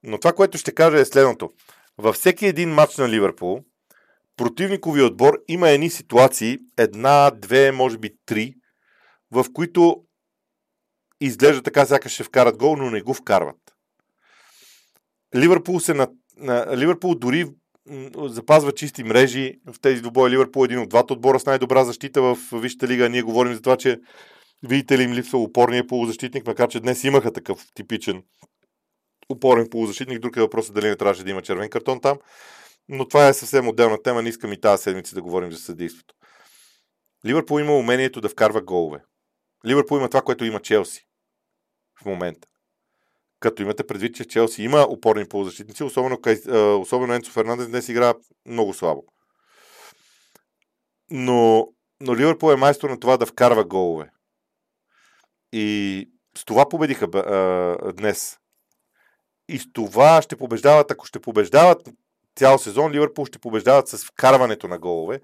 Но 0.04 0.18
това, 0.18 0.34
което 0.34 0.58
ще 0.58 0.74
кажа 0.74 1.00
е 1.00 1.06
следното. 1.06 1.50
Във 1.98 2.16
всеки 2.16 2.46
един 2.46 2.70
матч 2.70 2.98
на 2.98 3.10
Ливърпул, 3.10 3.60
противникови 4.38 5.02
отбор 5.02 5.40
има 5.48 5.70
едни 5.70 5.90
ситуации, 5.90 6.58
една, 6.78 7.32
две, 7.32 7.72
може 7.72 7.98
би 7.98 8.10
три, 8.26 8.54
в 9.32 9.46
които 9.54 10.04
изглежда 11.22 11.62
така, 11.62 11.86
сякаш 11.86 12.12
ще 12.12 12.24
вкарат 12.24 12.58
гол, 12.58 12.76
но 12.76 12.92
не 12.92 13.02
го 13.02 13.14
вкарват. 13.14 13.58
Ливърпул 15.36 15.80
се 15.80 15.94
на 15.94 16.08
Ливърпул 16.78 17.16
дори 17.16 17.46
запазва 18.18 18.72
чисти 18.72 19.04
мрежи 19.04 19.60
в 19.66 19.80
тези 19.82 20.02
двубоя. 20.02 20.30
Ливърпул 20.30 20.62
е 20.62 20.66
един 20.66 20.80
от 20.80 20.90
двата 20.90 21.14
отбора 21.14 21.40
с 21.40 21.46
най-добра 21.46 21.84
защита 21.84 22.22
в 22.22 22.38
Висшата 22.54 22.88
лига. 22.88 23.10
Ние 23.10 23.22
говорим 23.22 23.54
за 23.54 23.62
това, 23.62 23.78
че 23.78 24.00
видите 24.64 24.98
ли 24.98 25.04
им 25.04 25.14
липсва 25.14 25.40
опорния 25.40 25.88
полузащитник, 25.88 26.48
макар 26.48 26.70
че 26.70 26.80
днес 26.80 27.04
имаха 27.04 27.34
такъв 27.34 27.66
типичен 27.76 28.24
опорен 29.30 29.70
полузащитник. 29.70 30.20
Друг 30.20 30.38
е 30.38 30.42
въпросът 30.42 30.76
дали 30.76 30.88
не 30.88 30.96
трябваше 30.96 31.24
да 31.24 31.32
има 31.32 31.42
червен 31.42 31.70
картон 31.70 32.02
там. 32.02 32.18
Но 32.90 33.08
това 33.08 33.28
е 33.28 33.34
съвсем 33.34 33.68
отделна 33.68 34.02
тема. 34.04 34.22
Не 34.22 34.30
искам 34.30 34.54
и 34.54 34.62
тази 34.62 34.84
седмица 34.84 35.16
да 35.16 35.22
говорим 35.22 35.52
за 35.52 35.58
съдейството. 35.58 36.16
Ливърпул 37.26 37.60
има 37.60 37.78
умението 37.78 38.22
да 38.22 38.30
вкарва 38.30 38.62
голове. 38.62 39.00
Ливърпул 39.66 39.98
има 39.98 40.10
това, 40.10 40.22
което 40.22 40.46
има 40.46 40.60
Челси 40.60 41.08
в 42.02 42.06
момента. 42.06 42.48
Като 43.46 43.62
имате 43.62 43.88
предвид, 43.88 44.16
че 44.16 44.26
Челси 44.26 44.64
има 44.64 44.82
опорни 44.82 45.28
полузащитници, 45.28 45.84
особено, 45.84 46.18
особено 46.82 47.14
Енцо 47.14 47.32
Фернандес 47.32 47.68
днес 47.68 47.90
игра 47.90 48.14
много 48.46 48.74
слабо. 48.74 49.04
Но, 51.12 51.68
но 52.02 52.16
Ливърпул 52.16 52.52
е 52.52 52.56
майстор 52.56 52.90
на 52.90 53.00
това 53.00 53.18
да 53.18 53.26
вкарва 53.26 53.66
голове. 53.66 54.10
И 55.54 56.10
с 56.38 56.46
това 56.46 56.70
победиха 56.70 57.06
а, 57.06 57.94
днес. 57.94 58.38
И 59.50 59.60
с 59.60 59.66
това 59.74 60.22
ще 60.22 60.36
побеждават, 60.36 60.92
ако 60.92 61.06
ще 61.06 61.20
побеждават 61.20 61.90
цял 62.36 62.58
сезон, 62.58 62.92
Ливърпул 62.92 63.26
ще 63.26 63.40
побеждават 63.40 63.88
с 63.88 64.06
вкарването 64.06 64.68
на 64.68 64.80
голове, 64.80 65.22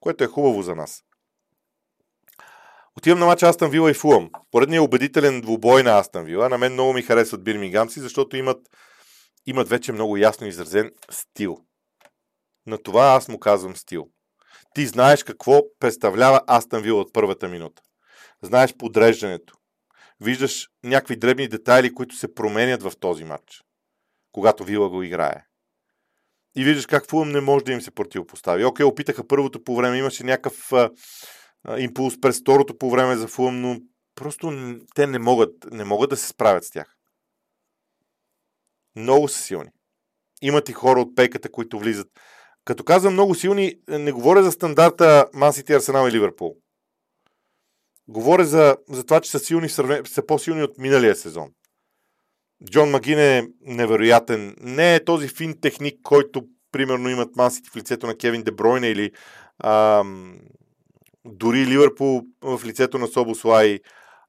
което 0.00 0.24
е 0.24 0.26
хубаво 0.26 0.62
за 0.62 0.74
нас. 0.74 1.02
Отивам 2.98 3.18
на 3.18 3.26
матча 3.26 3.48
Астан 3.48 3.70
Вила 3.70 3.90
и 3.90 3.94
Фулъм. 3.94 4.30
Поредният 4.50 4.84
убедителен 4.84 5.40
двубой 5.40 5.82
на 5.82 5.98
Астан 5.98 6.24
Вила. 6.24 6.48
На 6.48 6.58
мен 6.58 6.72
много 6.72 6.92
ми 6.92 7.02
харесват 7.02 7.44
Бирмингамци, 7.44 8.00
защото 8.00 8.36
имат, 8.36 8.58
имат 9.46 9.68
вече 9.68 9.92
много 9.92 10.16
ясно 10.16 10.46
изразен 10.46 10.90
стил. 11.10 11.56
На 12.66 12.78
това 12.78 13.04
аз 13.04 13.28
му 13.28 13.38
казвам 13.38 13.76
стил. 13.76 14.08
Ти 14.74 14.86
знаеш 14.86 15.24
какво 15.24 15.62
представлява 15.80 16.40
Астан 16.46 16.82
Вила 16.82 17.00
от 17.00 17.12
първата 17.12 17.48
минута. 17.48 17.82
Знаеш 18.42 18.74
подреждането. 18.76 19.54
Виждаш 20.20 20.68
някакви 20.84 21.16
дребни 21.16 21.48
детайли, 21.48 21.94
които 21.94 22.16
се 22.16 22.34
променят 22.34 22.82
в 22.82 22.92
този 23.00 23.24
матч, 23.24 23.62
когато 24.32 24.64
Вила 24.64 24.88
го 24.88 25.02
играе. 25.02 25.44
И 26.56 26.64
виждаш 26.64 26.86
как 26.86 27.10
Фулъм 27.10 27.30
не 27.30 27.40
може 27.40 27.64
да 27.64 27.72
им 27.72 27.80
се 27.80 27.90
противопостави. 27.90 28.64
Окей, 28.64 28.86
опитаха 28.86 29.28
първото 29.28 29.64
по 29.64 29.76
време, 29.76 29.98
имаше 29.98 30.24
някакъв 30.24 30.72
импулс 31.78 32.20
през 32.20 32.40
второто 32.40 32.78
по 32.78 32.90
време 32.90 33.16
за 33.16 33.28
Фулъм, 33.28 33.60
но 33.60 33.80
просто 34.14 34.52
те 34.94 35.06
не 35.06 35.18
могат, 35.18 35.52
не 35.70 35.84
могат 35.84 36.10
да 36.10 36.16
се 36.16 36.28
справят 36.28 36.64
с 36.64 36.70
тях. 36.70 36.96
Много 38.96 39.28
са 39.28 39.42
силни. 39.42 39.70
Имат 40.42 40.68
и 40.68 40.72
хора 40.72 41.00
от 41.00 41.16
пейката, 41.16 41.50
които 41.50 41.78
влизат. 41.78 42.08
Като 42.64 42.84
казвам 42.84 43.12
много 43.12 43.34
силни, 43.34 43.74
не 43.88 44.12
говоря 44.12 44.42
за 44.42 44.52
стандарта 44.52 45.26
Ман 45.34 45.52
Арсенал 45.70 46.08
и 46.08 46.12
Ливърпул. 46.12 46.56
Говоря 48.08 48.44
за, 48.44 48.76
за 48.88 49.04
това, 49.04 49.20
че 49.20 49.30
са, 49.30 49.38
силни, 49.38 49.68
са 49.68 50.26
по-силни 50.26 50.62
от 50.62 50.78
миналия 50.78 51.16
сезон. 51.16 51.50
Джон 52.70 52.90
Магин 52.90 53.18
е 53.18 53.48
невероятен. 53.60 54.56
Не 54.60 54.94
е 54.94 55.04
този 55.04 55.28
фин 55.28 55.60
техник, 55.60 56.00
който 56.02 56.44
примерно 56.72 57.08
имат 57.08 57.36
масите 57.36 57.70
в 57.70 57.76
лицето 57.76 58.06
на 58.06 58.16
Кевин 58.16 58.42
Дебройна 58.42 58.86
или 58.86 59.12
ам, 59.64 60.38
дори 61.24 61.66
Ливърпул 61.66 62.22
в 62.42 62.60
лицето 62.64 62.98
на 62.98 63.06
Собослай 63.06 63.80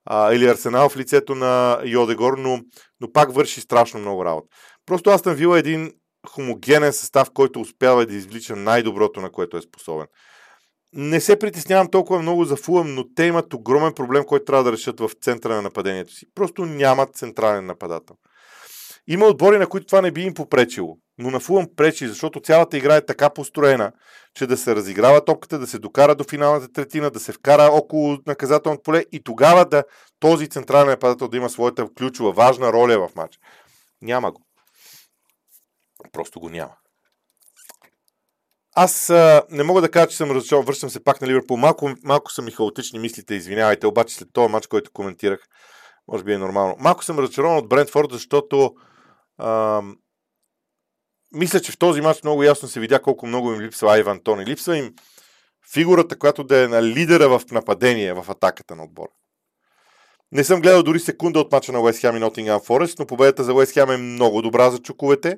а, 0.05 0.33
или 0.33 0.47
Арсенал 0.47 0.89
в 0.89 0.97
лицето 0.97 1.35
на 1.35 1.81
Йодегор, 1.85 2.37
но, 2.37 2.59
но 3.01 3.11
пак 3.11 3.33
върши 3.33 3.61
страшно 3.61 3.99
много 3.99 4.25
работа. 4.25 4.47
Просто 4.85 5.09
аз 5.09 5.21
съм 5.21 5.35
вила 5.35 5.59
един 5.59 5.91
хомогенен 6.29 6.93
състав, 6.93 7.31
който 7.33 7.61
успява 7.61 8.05
да 8.05 8.15
извлича 8.15 8.55
най-доброто, 8.55 9.21
на 9.21 9.31
което 9.31 9.57
е 9.57 9.61
способен. 9.61 10.07
Не 10.93 11.21
се 11.21 11.39
притеснявам 11.39 11.91
толкова 11.91 12.21
много 12.21 12.45
за 12.45 12.55
Фулъм, 12.55 12.95
но 12.95 13.13
те 13.15 13.23
имат 13.23 13.53
огромен 13.53 13.93
проблем, 13.93 14.23
който 14.23 14.45
трябва 14.45 14.63
да 14.63 14.71
решат 14.71 14.99
в 14.99 15.11
центъра 15.21 15.55
на 15.55 15.61
нападението 15.61 16.13
си. 16.13 16.25
Просто 16.35 16.65
нямат 16.65 17.15
централен 17.15 17.65
нападател. 17.65 18.15
Има 19.07 19.25
отбори, 19.25 19.57
на 19.57 19.67
които 19.67 19.88
това 19.88 20.01
не 20.01 20.12
би 20.12 20.21
им 20.21 20.33
попречило. 20.33 20.97
Но 21.17 21.31
на 21.31 21.39
Фулъм 21.39 21.67
пречи, 21.75 22.07
защото 22.07 22.39
цялата 22.39 22.77
игра 22.77 22.95
е 22.95 23.05
така 23.05 23.29
построена, 23.29 23.91
че 24.33 24.47
да 24.47 24.57
се 24.57 24.75
разиграва 24.75 25.25
топката, 25.25 25.59
да 25.59 25.67
се 25.67 25.79
докара 25.79 26.15
до 26.15 26.24
финалната 26.24 26.71
третина, 26.74 27.09
да 27.09 27.19
се 27.19 27.31
вкара 27.31 27.69
около 27.71 28.17
наказателното 28.27 28.83
поле 28.83 29.03
и 29.12 29.24
тогава 29.24 29.65
да 29.65 29.83
този 30.19 30.50
централен 30.50 30.88
нападател 30.88 31.27
да 31.27 31.38
има 31.38 31.50
своята 31.50 31.88
ключова, 31.97 32.31
важна 32.31 32.74
роля 32.74 33.07
в 33.07 33.15
матча. 33.15 33.39
Няма 34.01 34.31
го. 34.31 34.41
Просто 36.12 36.39
го 36.39 36.50
няма. 36.50 36.74
Аз 38.75 39.09
а, 39.09 39.43
не 39.50 39.63
мога 39.63 39.81
да 39.81 39.91
кажа, 39.91 40.07
че 40.07 40.17
съм 40.17 40.31
разочарован. 40.31 40.65
Връщам 40.65 40.89
се 40.89 41.03
пак 41.03 41.21
на 41.21 41.27
Ливърпул. 41.27 41.57
Малко, 41.57 41.91
малко 42.03 42.31
са 42.31 42.41
ми 42.41 42.51
хаотични 42.51 43.00
мислите, 43.00 43.35
извинявайте. 43.35 43.88
Обаче 43.88 44.15
след 44.15 44.27
този 44.33 44.51
матч, 44.51 44.67
който 44.67 44.91
коментирах, 44.91 45.39
може 46.07 46.24
би 46.24 46.33
е 46.33 46.38
нормално. 46.38 46.75
Малко 46.79 47.03
съм 47.03 47.19
разочарован 47.19 47.57
от 47.57 47.69
Брентфорд, 47.69 48.12
защото 48.12 48.75
а, 49.37 49.81
мисля, 51.33 51.61
че 51.61 51.71
в 51.71 51.77
този 51.77 52.01
матч 52.01 52.23
много 52.23 52.43
ясно 52.43 52.67
се 52.67 52.79
видя 52.79 53.01
колко 53.01 53.27
много 53.27 53.53
им 53.53 53.61
липсва 53.61 53.93
Айван 53.93 54.19
Тони. 54.23 54.45
Липсва 54.45 54.77
им 54.77 54.93
фигурата, 55.73 56.19
която 56.19 56.43
да 56.43 56.63
е 56.63 56.67
на 56.67 56.83
лидера 56.83 57.29
в 57.29 57.41
нападение, 57.51 58.13
в 58.13 58.25
атаката 58.29 58.75
на 58.75 58.83
отбора. 58.83 59.11
Не 60.31 60.43
съм 60.43 60.61
гледал 60.61 60.83
дори 60.83 60.99
секунда 60.99 61.39
от 61.39 61.51
мача 61.51 61.71
на 61.71 61.81
Уест 61.81 61.99
Хем 61.99 62.15
и 62.15 62.19
Нотингам 62.19 62.61
Форест, 62.61 62.99
но 62.99 63.05
победата 63.05 63.43
за 63.43 63.53
Уест 63.53 63.73
Хем 63.73 63.91
е 63.91 63.97
много 63.97 64.41
добра 64.41 64.69
за 64.69 64.79
чуковете, 64.79 65.37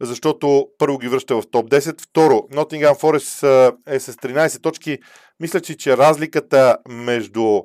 защото 0.00 0.66
първо 0.78 0.98
ги 0.98 1.08
връща 1.08 1.36
в 1.36 1.50
топ 1.50 1.70
10. 1.70 2.00
Второ, 2.00 2.42
Нотингам 2.50 2.96
Форест 2.96 3.42
е 3.86 4.00
с 4.00 4.12
13 4.12 4.62
точки. 4.62 4.98
Мисля, 5.40 5.60
че, 5.60 5.76
че 5.76 5.96
разликата 5.96 6.76
между 6.88 7.60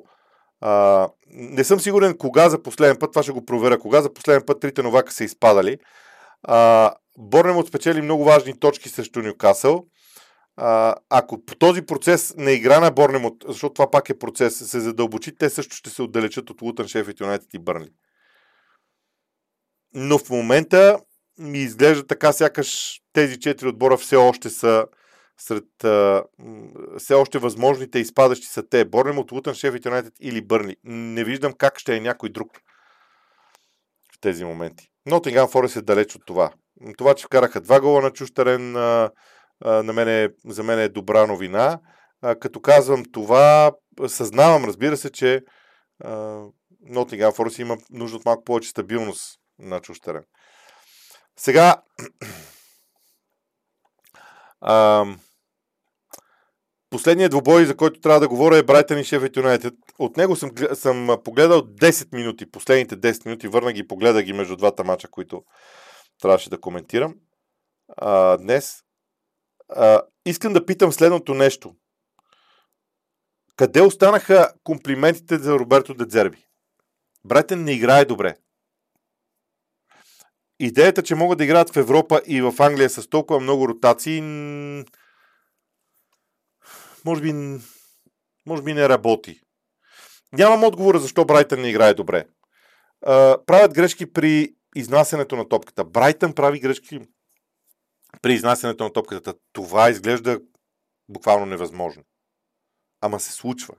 а, 0.60 1.08
не 1.26 1.64
съм 1.64 1.80
сигурен 1.80 2.18
кога 2.18 2.48
за 2.48 2.62
последен 2.62 2.96
път, 2.96 3.12
това 3.12 3.22
ще 3.22 3.32
го 3.32 3.44
проверя, 3.44 3.78
кога 3.78 4.02
за 4.02 4.12
последен 4.12 4.42
път 4.46 4.60
трите 4.60 4.82
новака 4.82 5.12
са 5.12 5.24
изпадали. 5.24 5.78
А, 6.42 6.92
Борнемот 7.18 7.68
спечели 7.68 8.02
много 8.02 8.24
важни 8.24 8.58
точки 8.58 8.88
срещу 8.88 9.22
Нюкасъл. 9.22 9.84
А, 10.56 10.94
ако 11.10 11.44
по 11.44 11.54
този 11.54 11.82
процес 11.82 12.34
на 12.36 12.50
игра 12.50 12.80
на 12.80 12.90
Борнемот, 12.90 13.44
защото 13.48 13.74
това 13.74 13.90
пак 13.90 14.10
е 14.10 14.18
процес, 14.18 14.70
се 14.70 14.80
задълбочи, 14.80 15.36
те 15.36 15.50
също 15.50 15.76
ще 15.76 15.90
се 15.90 16.02
отдалечат 16.02 16.50
от 16.50 16.62
Лутън, 16.62 16.88
Шефът, 16.88 17.20
Юнайтед 17.20 17.54
и 17.54 17.58
Бърнли. 17.58 17.90
Но 19.94 20.18
в 20.18 20.30
момента 20.30 20.98
ми 21.38 21.58
изглежда 21.58 22.06
така, 22.06 22.32
сякаш 22.32 23.00
тези 23.12 23.40
четири 23.40 23.68
отбора 23.68 23.96
все 23.96 24.16
още 24.16 24.50
са 24.50 24.86
сред 25.40 25.84
а, 25.84 26.24
все 26.98 27.14
още 27.14 27.38
възможните 27.38 27.98
изпадащи 27.98 28.46
са 28.46 28.68
те. 28.68 28.84
Борнемот, 28.84 29.32
Лутън, 29.32 29.54
Шефът, 29.54 29.84
Юнайтед 29.84 30.14
или 30.20 30.46
Бърнли. 30.46 30.76
Не 30.84 31.24
виждам 31.24 31.52
как 31.52 31.78
ще 31.78 31.96
е 31.96 32.00
някой 32.00 32.28
друг 32.28 32.52
в 34.14 34.20
тези 34.20 34.44
моменти. 34.44 34.88
Нотингам 35.06 35.48
Форест 35.48 35.76
е 35.76 35.82
далеч 35.82 36.14
от 36.14 36.22
това. 36.26 36.50
Това, 36.98 37.14
че 37.14 37.24
вкараха 37.24 37.60
два 37.60 37.80
гола 37.80 38.02
на 38.02 38.10
чущарен, 38.10 38.72
на 39.62 39.92
мен 39.94 40.08
е, 40.08 40.28
за 40.46 40.62
мен 40.62 40.78
е 40.78 40.88
добра 40.88 41.26
новина. 41.26 41.80
Като 42.40 42.60
казвам 42.60 43.02
това, 43.12 43.72
съзнавам, 44.06 44.64
разбира 44.64 44.96
се, 44.96 45.10
че 45.10 45.42
Нотингам 46.80 47.32
Форест 47.32 47.58
има 47.58 47.76
нужда 47.90 48.16
от 48.16 48.24
малко 48.24 48.44
повече 48.44 48.68
стабилност 48.68 49.40
на 49.58 49.80
чущарен. 49.80 50.24
Сега, 51.36 51.76
Последният 56.90 57.30
двубой, 57.30 57.66
за 57.66 57.76
който 57.76 58.00
трябва 58.00 58.20
да 58.20 58.28
говоря 58.28 58.56
е 58.56 58.62
Брайтън 58.62 58.98
и 58.98 59.04
Шефът 59.04 59.36
Юнайтед. 59.36 59.74
От 59.98 60.16
него 60.16 60.36
съм, 60.36 60.50
съм 60.74 61.16
погледал 61.24 61.60
10 61.60 62.14
минути, 62.14 62.50
последните 62.50 62.96
10 62.96 63.26
минути, 63.26 63.48
върна 63.48 63.72
ги, 63.72 63.88
погледах 63.88 64.24
ги 64.24 64.32
между 64.32 64.56
двата 64.56 64.84
мача, 64.84 65.08
които 65.08 65.42
трябваше 66.22 66.50
да 66.50 66.60
коментирам 66.60 67.14
а, 67.96 68.36
днес. 68.36 68.82
А, 69.68 70.02
искам 70.26 70.52
да 70.52 70.66
питам 70.66 70.92
следното 70.92 71.34
нещо. 71.34 71.74
Къде 73.56 73.82
останаха 73.82 74.52
комплиментите 74.64 75.38
за 75.38 75.58
Роберто 75.58 75.94
Дедзерби? 75.94 76.46
Брайтън 77.24 77.64
не 77.64 77.72
играе 77.72 78.04
добре. 78.04 78.36
Идеята, 80.60 81.02
че 81.02 81.14
могат 81.14 81.38
да 81.38 81.44
играят 81.44 81.70
в 81.70 81.76
Европа 81.76 82.20
и 82.26 82.42
в 82.42 82.54
Англия 82.58 82.90
с 82.90 83.08
толкова 83.08 83.40
много 83.40 83.68
ротации, 83.68 84.20
може 87.04 87.22
би, 87.22 87.60
може 88.46 88.62
би 88.62 88.74
не 88.74 88.88
работи. 88.88 89.40
Нямам 90.32 90.64
отговора 90.64 90.98
защо 90.98 91.24
Брайтън 91.24 91.60
не 91.60 91.68
играе 91.68 91.94
добре. 91.94 92.26
А, 93.06 93.38
правят 93.46 93.74
грешки 93.74 94.12
при 94.12 94.54
изнасянето 94.76 95.36
на 95.36 95.48
топката. 95.48 95.84
Брайтън 95.84 96.34
прави 96.34 96.60
грешки 96.60 97.00
при 98.22 98.34
изнасянето 98.34 98.84
на 98.84 98.92
топката. 98.92 99.34
Това 99.52 99.90
изглежда 99.90 100.40
буквално 101.08 101.46
невъзможно. 101.46 102.02
Ама 103.00 103.20
се 103.20 103.32
случва. 103.32 103.74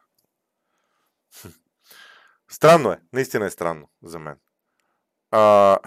Странно 2.51 2.91
е. 2.91 3.01
Наистина 3.13 3.45
е 3.45 3.49
странно 3.49 3.89
за 4.03 4.19
мен. 4.19 4.37
А, 5.31 5.77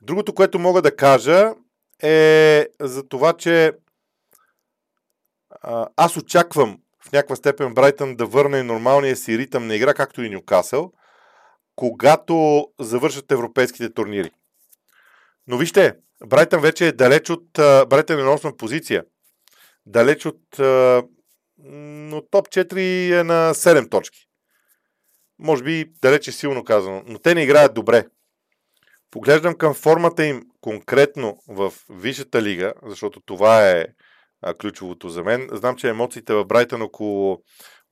другото, 0.00 0.34
което 0.34 0.58
мога 0.58 0.82
да 0.82 0.96
кажа 0.96 1.54
е 2.02 2.68
за 2.80 3.08
това, 3.08 3.32
че 3.32 3.72
аз 5.96 6.16
очаквам 6.16 6.78
в 7.04 7.12
някаква 7.12 7.36
степен 7.36 7.74
Брайтън 7.74 8.16
да 8.16 8.26
върне 8.26 8.62
нормалния 8.62 9.16
си 9.16 9.38
ритъм 9.38 9.66
на 9.66 9.74
игра, 9.74 9.94
както 9.94 10.22
и 10.22 10.30
Нюкасъл, 10.30 10.92
когато 11.76 12.66
завършат 12.80 13.32
европейските 13.32 13.92
турнири. 13.92 14.30
Но 15.46 15.58
вижте, 15.58 15.94
Брайтън 16.26 16.60
вече 16.60 16.88
е 16.88 16.92
далеч 16.92 17.30
от... 17.30 17.48
Брайтън 17.88 18.20
е 18.20 18.22
на 18.22 18.38
8 18.38 18.56
позиция. 18.56 19.04
Далеч 19.86 20.26
от... 20.26 20.40
Но 21.58 22.22
топ 22.30 22.48
4 22.48 23.20
е 23.20 23.24
на 23.24 23.54
7 23.54 23.90
точки. 23.90 24.26
Може 25.38 25.62
би 25.62 25.92
далеч 26.02 26.28
е 26.28 26.32
силно 26.32 26.64
казано. 26.64 27.02
Но 27.06 27.18
те 27.18 27.34
не 27.34 27.42
играят 27.42 27.74
добре. 27.74 28.06
Поглеждам 29.10 29.54
към 29.54 29.74
формата 29.74 30.24
им 30.24 30.42
конкретно 30.60 31.38
в 31.48 31.72
Висшата 31.90 32.42
лига, 32.42 32.72
защото 32.86 33.20
това 33.20 33.70
е 33.70 33.86
а, 34.42 34.54
ключовото 34.54 35.08
за 35.08 35.22
мен. 35.22 35.48
Знам, 35.52 35.76
че 35.76 35.88
емоциите 35.88 36.34
в 36.34 36.44
Брайтън 36.44 36.82
около 36.82 37.38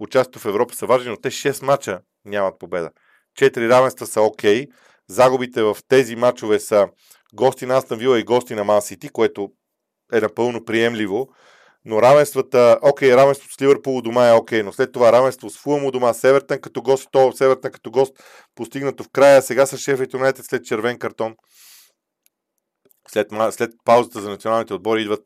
участието 0.01 0.39
в 0.39 0.45
Европа 0.45 0.75
са 0.75 0.87
важни, 0.87 1.11
но 1.11 1.17
те 1.17 1.31
6 1.31 1.63
мача 1.63 2.01
нямат 2.25 2.59
победа. 2.59 2.91
4 3.39 3.69
равенства 3.69 4.07
са 4.07 4.23
окей. 4.23 4.67
Okay. 4.67 4.71
Загубите 5.09 5.63
в 5.63 5.77
тези 5.89 6.17
мачове 6.17 6.61
са 6.61 6.89
гости 7.35 7.67
на 7.67 7.77
Астан 7.77 7.99
Вила 7.99 8.21
и 8.21 8.25
гости 8.25 8.55
на 8.55 8.65
Ман 8.65 8.83
Сити, 8.83 9.09
което 9.09 9.49
е 10.13 10.21
напълно 10.21 10.65
приемливо. 10.65 11.29
Но 11.85 12.03
равенствата, 12.03 12.79
окей, 12.83 13.17
равенството 13.17 13.55
с 13.55 13.63
Ливърпул 13.63 13.97
у 13.97 14.03
дома 14.03 14.29
е 14.29 14.33
окей, 14.33 14.63
но 14.63 14.73
след 14.73 14.93
това 14.93 15.13
равенство 15.13 15.51
с 15.51 15.59
Фулъм 15.59 15.85
у 15.85 15.91
дома, 15.91 16.15
Севертън 16.15 16.61
като 16.61 16.83
гост, 16.83 17.09
то 17.13 17.33
Севертън 17.33 17.73
като 17.73 17.91
гост, 17.91 18.13
постигнато 18.55 19.05
в 19.05 19.09
края, 19.13 19.43
сега 19.43 19.67
с 19.67 19.79
Шеф 19.79 20.01
Юнайтед 20.15 20.45
след 20.45 20.65
червен 20.65 20.99
картон. 20.99 21.35
След, 23.09 23.29
след 23.51 23.71
паузата 23.85 24.21
за 24.21 24.31
националните 24.31 24.75
отбори 24.75 25.03
идват 25.03 25.23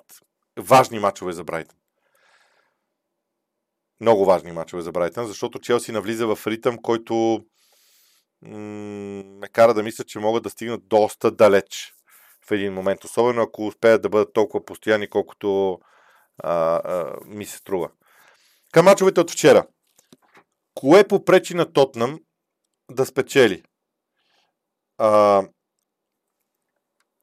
важни 0.58 0.98
мачове 0.98 1.32
за 1.32 1.44
Брайтън. 1.44 1.78
Много 4.00 4.24
важни 4.24 4.52
мачове 4.52 4.82
за 4.82 4.92
Брайтън, 4.92 5.26
защото 5.26 5.58
Челси 5.58 5.92
навлиза 5.92 6.26
в 6.26 6.46
ритъм, 6.46 6.78
който 6.82 7.44
ме 8.42 9.48
кара 9.48 9.74
да 9.74 9.82
мисля, 9.82 10.04
че 10.04 10.18
могат 10.18 10.42
да 10.42 10.50
стигнат 10.50 10.88
доста 10.88 11.30
далеч 11.30 11.94
в 12.48 12.50
един 12.50 12.72
момент, 12.72 13.04
особено 13.04 13.42
ако 13.42 13.66
успеят 13.66 14.02
да 14.02 14.08
бъдат 14.08 14.32
толкова 14.32 14.64
постоянни, 14.64 15.10
колкото 15.10 15.78
а, 16.38 16.52
а, 16.52 17.16
ми 17.26 17.46
се 17.46 17.56
струва. 17.56 17.90
Към 18.72 18.84
мачовете 18.84 19.20
от 19.20 19.30
вчера. 19.30 19.66
Кое 20.74 21.08
попречи 21.08 21.54
на 21.54 21.72
Тотнам 21.72 22.20
да 22.90 23.06
спечели? 23.06 23.62
А, 24.98 25.42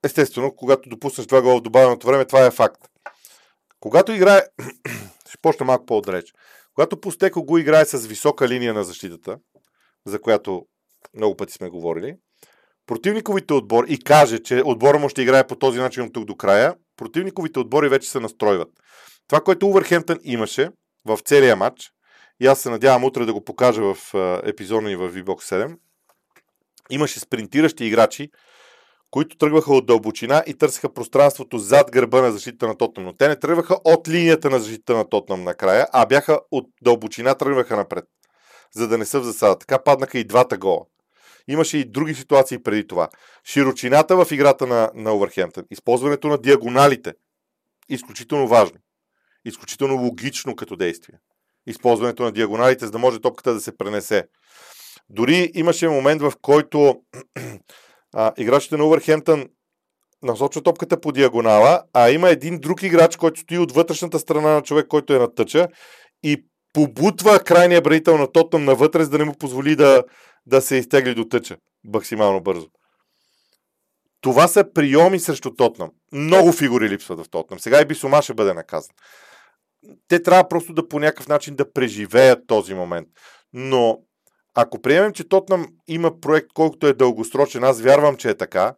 естествено, 0.03 0.55
когато 0.55 0.89
допуснеш 0.89 1.27
два 1.27 1.41
гола 1.41 1.57
в 1.57 1.61
добавеното 1.61 2.07
време, 2.07 2.25
това 2.25 2.45
е 2.45 2.51
факт. 2.51 2.90
Когато 3.81 4.11
играе, 4.11 4.41
ще 5.29 5.37
почна 5.41 5.65
малко 5.65 5.85
по-отдалеч, 5.85 6.33
когато 6.75 7.01
Постеко 7.01 7.43
го 7.43 7.57
играе 7.57 7.85
с 7.85 8.07
висока 8.07 8.47
линия 8.47 8.73
на 8.73 8.83
защитата, 8.83 9.37
за 10.05 10.21
която 10.21 10.65
много 11.17 11.37
пъти 11.37 11.53
сме 11.53 11.69
говорили, 11.69 12.15
противниковите 12.87 13.53
отбори 13.53 13.93
и 13.93 13.99
каже, 13.99 14.39
че 14.39 14.61
отбора 14.65 14.99
му 14.99 15.09
ще 15.09 15.21
играе 15.21 15.47
по 15.47 15.55
този 15.55 15.79
начин 15.79 16.03
от 16.03 16.13
тук 16.13 16.25
до 16.25 16.35
края, 16.35 16.75
противниковите 16.97 17.59
отбори 17.59 17.89
вече 17.89 18.09
се 18.09 18.19
настройват. 18.19 18.69
Това, 19.27 19.41
което 19.41 19.67
Увърхемптън 19.67 20.19
имаше 20.23 20.69
в 21.05 21.19
целия 21.25 21.55
матч, 21.55 21.91
и 22.41 22.47
аз 22.47 22.61
се 22.61 22.69
надявам 22.69 23.03
утре 23.03 23.25
да 23.25 23.33
го 23.33 23.43
покажа 23.43 23.81
в 23.93 23.97
епизода 24.43 24.87
ни 24.87 24.95
в 24.95 25.11
VBOX 25.11 25.65
7, 25.65 25.77
имаше 26.89 27.19
спринтиращи 27.19 27.85
играчи, 27.85 28.29
които 29.11 29.37
тръгваха 29.37 29.73
от 29.73 29.85
дълбочина 29.85 30.43
и 30.47 30.53
търсеха 30.53 30.93
пространството 30.93 31.57
зад 31.57 31.91
гърба 31.91 32.21
на 32.21 32.31
защита 32.31 32.67
на 32.67 32.77
Тотнам. 32.77 33.05
Но 33.05 33.13
те 33.13 33.27
не 33.27 33.39
тръгваха 33.39 33.77
от 33.83 34.07
линията 34.07 34.49
на 34.49 34.59
защита 34.59 34.95
на 34.95 35.09
Тотнам 35.09 35.43
накрая, 35.43 35.87
а 35.93 36.05
бяха 36.05 36.39
от 36.51 36.69
дълбочина 36.81 37.35
тръгваха 37.35 37.77
напред, 37.77 38.05
за 38.75 38.87
да 38.87 38.97
не 38.97 39.05
са 39.05 39.19
в 39.19 39.23
засада. 39.23 39.59
Така 39.59 39.83
паднаха 39.83 40.19
и 40.19 40.23
двата 40.23 40.57
гола. 40.57 40.85
Имаше 41.47 41.77
и 41.77 41.85
други 41.85 42.15
ситуации 42.15 42.63
преди 42.63 42.87
това. 42.87 43.09
Широчината 43.45 44.25
в 44.25 44.31
играта 44.31 44.67
на, 44.67 44.91
на 44.95 45.13
Увърхемптън, 45.13 45.63
използването 45.71 46.27
на 46.27 46.37
диагоналите, 46.37 47.13
изключително 47.89 48.47
важно. 48.47 48.77
Изключително 49.45 49.95
логично 49.95 50.55
като 50.55 50.75
действие. 50.75 51.15
Използването 51.67 52.23
на 52.23 52.31
диагоналите, 52.31 52.85
за 52.85 52.91
да 52.91 52.99
може 52.99 53.21
топката 53.21 53.53
да 53.53 53.61
се 53.61 53.77
пренесе. 53.77 54.27
Дори 55.09 55.51
имаше 55.53 55.87
момент, 55.87 56.21
в 56.21 56.33
който 56.41 57.01
а, 58.13 58.33
играчите 58.37 58.77
на 58.77 58.85
Увърхемптън 58.85 59.49
насочва 60.23 60.61
топката 60.61 61.01
по 61.01 61.11
диагонала, 61.11 61.83
а 61.93 62.09
има 62.09 62.29
един 62.29 62.59
друг 62.59 62.83
играч, 62.83 63.15
който 63.15 63.39
стои 63.39 63.57
от 63.57 63.71
вътрешната 63.71 64.19
страна 64.19 64.49
на 64.49 64.61
човек, 64.61 64.87
който 64.87 65.13
е 65.13 65.19
на 65.19 65.35
тъча 65.35 65.67
и 66.23 66.45
побутва 66.73 67.39
крайния 67.39 67.81
бранител 67.81 68.17
на 68.17 68.31
Тотнам 68.31 68.65
навътре, 68.65 69.03
за 69.03 69.09
да 69.09 69.17
не 69.17 69.25
му 69.25 69.33
позволи 69.33 69.75
да, 69.75 70.03
да 70.45 70.61
се 70.61 70.75
изтегли 70.75 71.15
до 71.15 71.25
тъча 71.25 71.57
максимално 71.83 72.41
бързо. 72.41 72.67
Това 74.21 74.47
са 74.47 74.73
приеми 74.73 75.19
срещу 75.19 75.55
Тотнам. 75.55 75.89
Много 76.11 76.51
фигури 76.51 76.89
липсват 76.89 77.19
в 77.19 77.29
Тотнам. 77.29 77.59
Сега 77.59 77.81
и 77.81 77.85
Бисома 77.85 78.21
ще 78.21 78.33
бъде 78.33 78.53
наказан. 78.53 78.95
Те 80.07 80.23
трябва 80.23 80.47
просто 80.47 80.73
да 80.73 80.87
по 80.87 80.99
някакъв 80.99 81.27
начин 81.27 81.55
да 81.55 81.73
преживеят 81.73 82.47
този 82.47 82.73
момент. 82.73 83.07
Но 83.53 83.99
ако 84.55 84.81
приемем, 84.81 85.13
че 85.13 85.29
Тотнам 85.29 85.67
има 85.87 86.21
проект, 86.21 86.47
колкото 86.53 86.87
е 86.87 86.93
дългосрочен, 86.93 87.63
аз 87.63 87.81
вярвам, 87.81 88.15
че 88.15 88.29
е 88.29 88.37
така, 88.37 88.73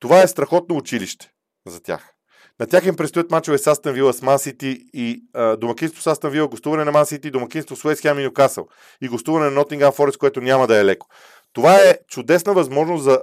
това 0.00 0.22
е 0.22 0.28
страхотно 0.28 0.76
училище 0.76 1.30
за 1.66 1.82
тях. 1.82 2.12
На 2.60 2.66
тях 2.66 2.86
им 2.86 2.96
предстоят 2.96 3.30
мачове 3.30 3.58
с 3.58 3.66
Астан 3.66 3.92
Вила, 3.92 4.12
с 4.12 4.22
Ман 4.22 4.38
Сити 4.38 4.86
и 4.94 5.22
а, 5.34 5.56
домакинство 5.56 6.02
с 6.02 6.06
Астан 6.06 6.30
Вила, 6.30 6.48
гостуване 6.48 6.84
на 6.84 6.92
Ман 6.92 7.06
Сити, 7.06 7.30
домакинство 7.30 7.76
с 7.76 7.84
Уест 7.84 8.02
Хем 8.02 8.18
и 8.18 8.22
Ньюкасъл 8.22 8.68
и 9.00 9.08
гостуване 9.08 9.44
на 9.44 9.50
Нотингам 9.50 9.92
Форест, 9.92 10.18
което 10.18 10.40
няма 10.40 10.66
да 10.66 10.80
е 10.80 10.84
леко. 10.84 11.06
Това 11.52 11.74
е 11.76 11.98
чудесна 12.08 12.52
възможност 12.54 13.04
за 13.04 13.22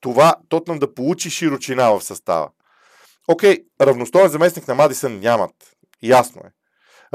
това 0.00 0.34
Тотнам 0.48 0.78
да 0.78 0.94
получи 0.94 1.30
широчина 1.30 1.90
в 1.90 2.02
състава. 2.02 2.50
Окей, 3.28 3.58
равностоен 3.80 4.28
заместник 4.28 4.68
на 4.68 4.74
Мадисън 4.74 5.20
нямат. 5.20 5.54
Ясно 6.02 6.42
е. 6.44 6.50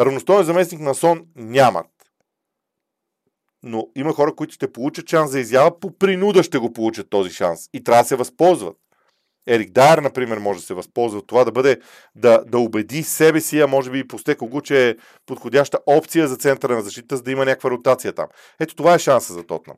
Равностоен 0.04 0.43
заместник 0.43 0.82
на 0.82 0.95
Сон 0.95 1.26
нямат. 1.36 1.88
Но 3.63 3.88
има 3.95 4.13
хора, 4.13 4.36
които 4.36 4.54
ще 4.54 4.71
получат 4.71 5.10
шанс 5.10 5.32
за 5.32 5.39
изява, 5.39 5.80
по 5.80 5.97
принуда 5.97 6.43
ще 6.43 6.58
го 6.58 6.74
получат 6.74 7.10
този 7.10 7.30
шанс. 7.30 7.69
И 7.74 7.84
трябва 7.84 8.04
да 8.04 8.08
се 8.08 8.15
възползват. 8.15 8.78
Ерик 9.47 9.71
Дайер, 9.71 9.97
например, 9.97 10.38
може 10.38 10.60
да 10.60 10.65
се 10.65 10.74
възползва 10.74 11.19
от 11.19 11.28
това 11.28 11.43
да 11.43 11.52
бъде, 11.52 11.80
да, 12.15 12.43
да 12.45 12.60
убеди 12.60 13.04
себе 13.04 13.41
си, 13.41 13.60
а 13.60 13.67
може 13.67 13.91
би 13.91 14.00
и 14.00 14.08
постеко 14.08 14.47
го, 14.47 14.62
че 14.62 14.89
е 14.89 14.95
подходяща 15.26 15.80
опция 15.86 16.28
за 16.28 16.38
центъра 16.38 16.76
на 16.76 16.82
защита, 16.82 17.17
за 17.17 17.24
да 17.24 17.32
има 17.32 17.45
някаква 17.45 17.69
ротация 17.69 18.13
там. 18.13 18.28
Ето 18.60 18.76
това 18.76 18.93
е 18.93 19.00
шанса 19.00 19.34
за 19.34 19.43
Тотнам. 19.43 19.78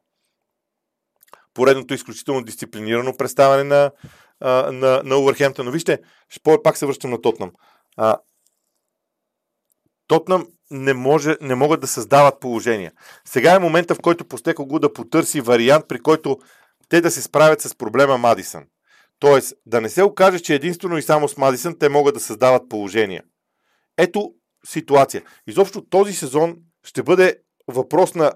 Поредното 1.53 1.93
изключително 1.93 2.43
дисциплинирано 2.43 3.17
представяне 3.17 3.63
на, 3.63 3.91
на, 4.71 5.01
на 5.03 5.17
Увърхемптън. 5.17 5.65
Но 5.65 5.71
вижте, 5.71 5.99
пак 6.63 6.77
се 6.77 6.85
връщам 6.85 7.11
на 7.11 7.21
Тотнам. 7.21 7.51
А, 7.97 8.17
Тотнам 10.13 10.47
не, 10.71 10.93
може, 10.93 11.38
не 11.41 11.56
могат 11.56 11.82
да 11.82 11.88
създават 11.88 12.39
положения. 12.39 12.91
Сега 13.26 13.56
е 13.56 13.60
момента, 13.60 13.95
в 13.95 13.99
който 14.02 14.26
постеко 14.26 14.65
го 14.65 14.80
да 14.80 14.93
потърси 14.93 15.41
вариант, 15.41 15.86
при 15.88 15.99
който 15.99 16.39
те 16.89 17.02
да 17.02 17.12
се 17.12 17.21
справят 17.21 17.62
с 17.62 17.76
проблема 17.76 18.17
Мадисън. 18.17 18.63
Тоест, 19.19 19.54
да 19.65 19.82
не 19.82 19.89
се 19.89 20.04
окаже, 20.04 20.39
че 20.39 20.56
единствено 20.56 20.97
и 20.97 21.02
само 21.02 21.28
с 21.28 21.38
Мадисън 21.38 21.80
те 21.80 21.89
могат 21.89 22.13
да 22.13 22.19
създават 22.19 22.69
положения. 22.69 23.23
Ето 23.97 24.34
ситуация. 24.65 25.23
Изобщо 25.47 25.82
този 25.82 26.13
сезон 26.13 26.58
ще 26.84 27.04
бъде 27.04 27.39
въпрос 27.67 28.15
на, 28.15 28.34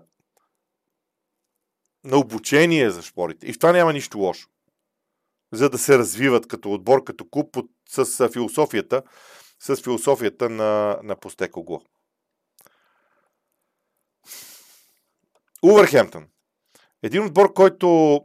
на 2.03 2.17
обучение 2.17 2.89
за 2.89 3.03
спорите. 3.03 3.47
И 3.47 3.53
в 3.53 3.59
това 3.59 3.71
няма 3.71 3.93
нищо 3.93 4.19
лошо. 4.19 4.49
за 5.53 5.69
да 5.69 5.77
се 5.77 5.97
развиват 5.97 6.47
като 6.47 6.73
отбор, 6.73 7.03
като 7.03 7.29
клуб 7.29 7.55
от, 7.55 7.69
с 7.89 8.29
философията, 8.29 9.01
с 9.59 9.75
философията 9.75 10.49
на, 10.49 10.99
на 11.03 11.15
Постекогло. 11.15 11.81
Увърхемптън. 15.63 16.27
Един 17.03 17.25
отбор, 17.25 17.53
който 17.53 18.19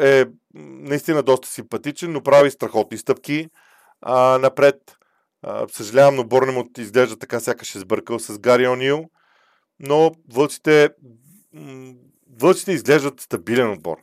е 0.00 0.24
наистина 0.54 1.22
доста 1.22 1.48
симпатичен, 1.48 2.12
но 2.12 2.22
прави 2.22 2.50
страхотни 2.50 2.98
стъпки 2.98 3.48
а, 4.00 4.38
напред. 4.38 4.96
А, 5.42 5.68
съжалявам, 5.68 6.14
но 6.14 6.24
Борнемот 6.24 6.78
изглежда 6.78 7.18
така, 7.18 7.40
сякаш 7.40 7.74
е 7.74 7.78
сбъркал 7.78 8.18
с 8.18 8.38
Гари 8.38 8.68
Онил, 8.68 9.10
но 9.80 10.10
вълците, 10.32 10.90
вълците 12.40 12.72
изглеждат 12.72 13.20
стабилен 13.20 13.70
отбор. 13.70 13.98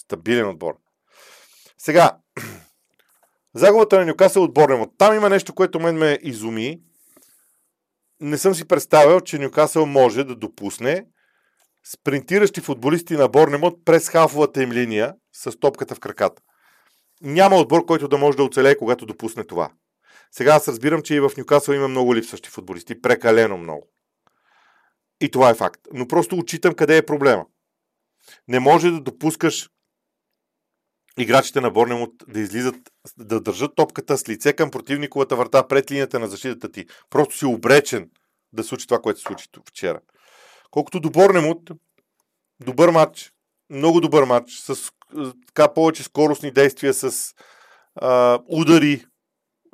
Стабилен 0.00 0.48
отбор. 0.48 0.76
Сега, 1.78 2.18
загубата 3.54 3.98
на 3.98 4.06
Нюкасъл 4.06 4.42
от 4.42 4.54
Борнемот. 4.54 4.90
Там 4.98 5.14
има 5.14 5.28
нещо, 5.28 5.54
което 5.54 5.80
мен 5.80 5.96
ме 5.96 6.18
изуми. 6.22 6.80
Не 8.20 8.38
съм 8.38 8.54
си 8.54 8.68
представил, 8.68 9.20
че 9.20 9.38
Нюкасъл 9.38 9.86
може 9.86 10.24
да 10.24 10.36
допусне 10.36 11.06
спринтиращи 11.84 12.60
футболисти 12.60 13.14
на 13.14 13.28
Борнемот 13.28 13.84
през 13.84 14.08
хафовата 14.08 14.62
им 14.62 14.72
линия 14.72 15.14
с 15.32 15.58
топката 15.58 15.94
в 15.94 16.00
краката. 16.00 16.42
Няма 17.22 17.56
отбор, 17.56 17.86
който 17.86 18.08
да 18.08 18.18
може 18.18 18.36
да 18.36 18.44
оцелее, 18.44 18.76
когато 18.76 19.06
допусне 19.06 19.44
това. 19.44 19.70
Сега 20.32 20.54
аз 20.54 20.68
разбирам, 20.68 21.02
че 21.02 21.14
и 21.14 21.20
в 21.20 21.30
Нюкасъл 21.38 21.74
има 21.74 21.88
много 21.88 22.14
липсващи 22.14 22.50
футболисти. 22.50 23.02
Прекалено 23.02 23.56
много. 23.56 23.88
И 25.20 25.30
това 25.30 25.50
е 25.50 25.54
факт. 25.54 25.80
Но 25.92 26.08
просто 26.08 26.36
отчитам 26.36 26.74
къде 26.74 26.96
е 26.96 27.06
проблема. 27.06 27.46
Не 28.48 28.60
може 28.60 28.90
да 28.90 29.00
допускаш 29.00 29.70
играчите 31.18 31.60
на 31.60 31.70
Борнемот 31.70 32.12
да 32.28 32.40
излизат, 32.40 32.76
да 33.18 33.40
държат 33.40 33.74
топката 33.76 34.18
с 34.18 34.28
лице 34.28 34.52
към 34.52 34.70
противниковата 34.70 35.36
врата 35.36 35.68
пред 35.68 35.90
линията 35.90 36.18
на 36.18 36.28
защитата 36.28 36.72
ти. 36.72 36.86
Просто 37.10 37.36
си 37.36 37.44
обречен 37.44 38.10
да 38.52 38.64
случи 38.64 38.86
това, 38.86 39.00
което 39.00 39.20
се 39.20 39.24
случи 39.26 39.46
вчера. 39.68 40.00
Колкото 40.70 41.00
до 41.00 41.10
Борнемут, 41.10 41.70
добър 42.60 42.90
матч, 42.90 43.32
много 43.70 44.00
добър 44.00 44.24
матч, 44.24 44.52
с 44.52 44.90
така 45.46 45.74
повече 45.74 46.02
скоростни 46.02 46.50
действия, 46.50 46.94
с 46.94 47.34
а, 47.94 48.38
удари 48.48 49.06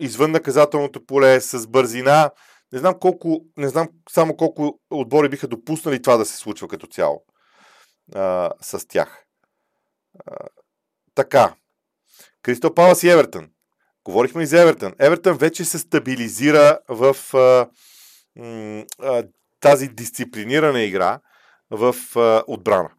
извън 0.01 0.31
наказателното 0.31 1.07
поле, 1.07 1.41
с 1.41 1.67
бързина. 1.67 2.31
Не 2.73 2.79
знам, 2.79 2.95
колко, 3.01 3.45
не 3.57 3.69
знам 3.69 3.89
само 4.11 4.37
колко 4.37 4.81
отбори 4.91 5.29
биха 5.29 5.49
допуснали 5.49 6.03
това 6.03 6.17
да 6.17 6.25
се 6.25 6.37
случва 6.37 6.69
като 6.69 6.87
цяло 6.87 7.25
а, 8.15 8.51
с 8.61 8.89
тях. 8.89 9.25
Така. 11.17 11.55
Кристо 12.43 12.75
Палас 12.75 13.03
и 13.03 13.11
Евертън. 13.11 13.51
Говорихме 14.05 14.43
и 14.43 14.47
за 14.47 14.63
Евертън. 14.63 14.95
Евертън 14.99 15.39
вече 15.39 15.65
се 15.65 15.79
стабилизира 15.79 16.79
в 16.89 17.17
а, 17.35 17.69
а, 19.03 19.25
тази 19.61 19.89
дисциплинирана 19.89 20.83
игра 20.83 21.21
в 21.71 21.97
а, 22.17 22.45
отбрана. 22.47 22.91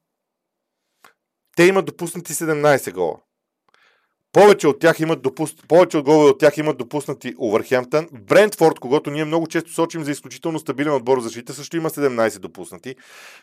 Те 1.56 1.64
имат 1.64 1.86
допуснати 1.86 2.34
17 2.34 2.94
гола. 2.94 3.20
Повече 4.38 4.68
от 4.68 4.80
тях 4.80 5.00
имат 5.00 5.22
допус... 5.22 5.56
повече 5.68 5.98
от 5.98 6.06
голове 6.06 6.30
от 6.30 6.40
тях 6.40 6.58
имат 6.58 6.78
допуснати 6.78 7.34
Овърхемптън. 7.40 8.08
Брентфорд, 8.12 8.80
когато 8.80 9.12
ние 9.12 9.26
много 9.26 9.48
често 9.48 9.74
сочим 9.74 10.04
за 10.04 10.12
изключително 10.12 10.60
стабилен 10.60 10.94
отбор 10.94 11.20
за 11.20 11.24
защита, 11.24 11.54
също 11.54 11.78
има 11.78 11.90
17 11.90 12.40
допуснати. 12.40 12.96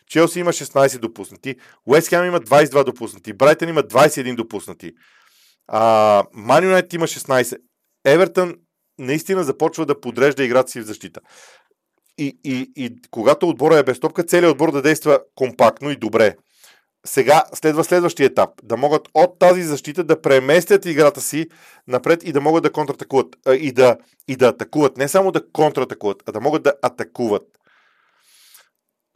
Челси 0.06 0.40
има 0.40 0.52
16 0.52 0.98
допуснати. 0.98 1.56
Уест 1.86 2.08
Хем 2.08 2.24
има 2.24 2.40
22 2.40 2.84
допуснати. 2.84 3.32
Брайтън 3.32 3.68
има 3.68 3.82
21 3.82 4.36
допуснати. 4.36 4.92
Ман 6.34 6.64
Юнайт 6.64 6.92
има 6.92 7.06
16. 7.06 7.56
Евертън 8.04 8.54
наистина 8.98 9.44
започва 9.44 9.86
да 9.86 10.00
подрежда 10.00 10.44
играта 10.44 10.70
си 10.70 10.80
в 10.80 10.84
защита 10.84 11.20
и, 12.18 12.38
и, 12.44 12.72
и 12.76 12.96
когато 13.10 13.48
отбора 13.48 13.78
е 13.78 13.82
без 13.82 14.00
топка, 14.00 14.22
целият 14.22 14.52
отбор 14.52 14.72
да 14.72 14.82
действа 14.82 15.18
компактно 15.34 15.90
и 15.90 15.96
добре. 15.96 16.34
Сега 17.06 17.44
следва 17.54 17.84
следващия 17.84 18.26
етап. 18.26 18.50
Да 18.62 18.76
могат 18.76 19.08
от 19.14 19.38
тази 19.38 19.62
защита 19.62 20.04
да 20.04 20.22
преместят 20.22 20.86
играта 20.86 21.20
си 21.20 21.48
напред 21.86 22.22
и 22.24 22.32
да 22.32 22.40
могат 22.40 22.62
да 22.62 22.72
контратакуват. 22.72 23.36
И 23.58 23.72
да, 23.72 23.98
и 24.28 24.36
да 24.36 24.48
атакуват. 24.48 24.96
Не 24.96 25.08
само 25.08 25.32
да 25.32 25.50
контратакуват, 25.52 26.22
а 26.26 26.32
да 26.32 26.40
могат 26.40 26.62
да 26.62 26.74
атакуват. 26.82 27.42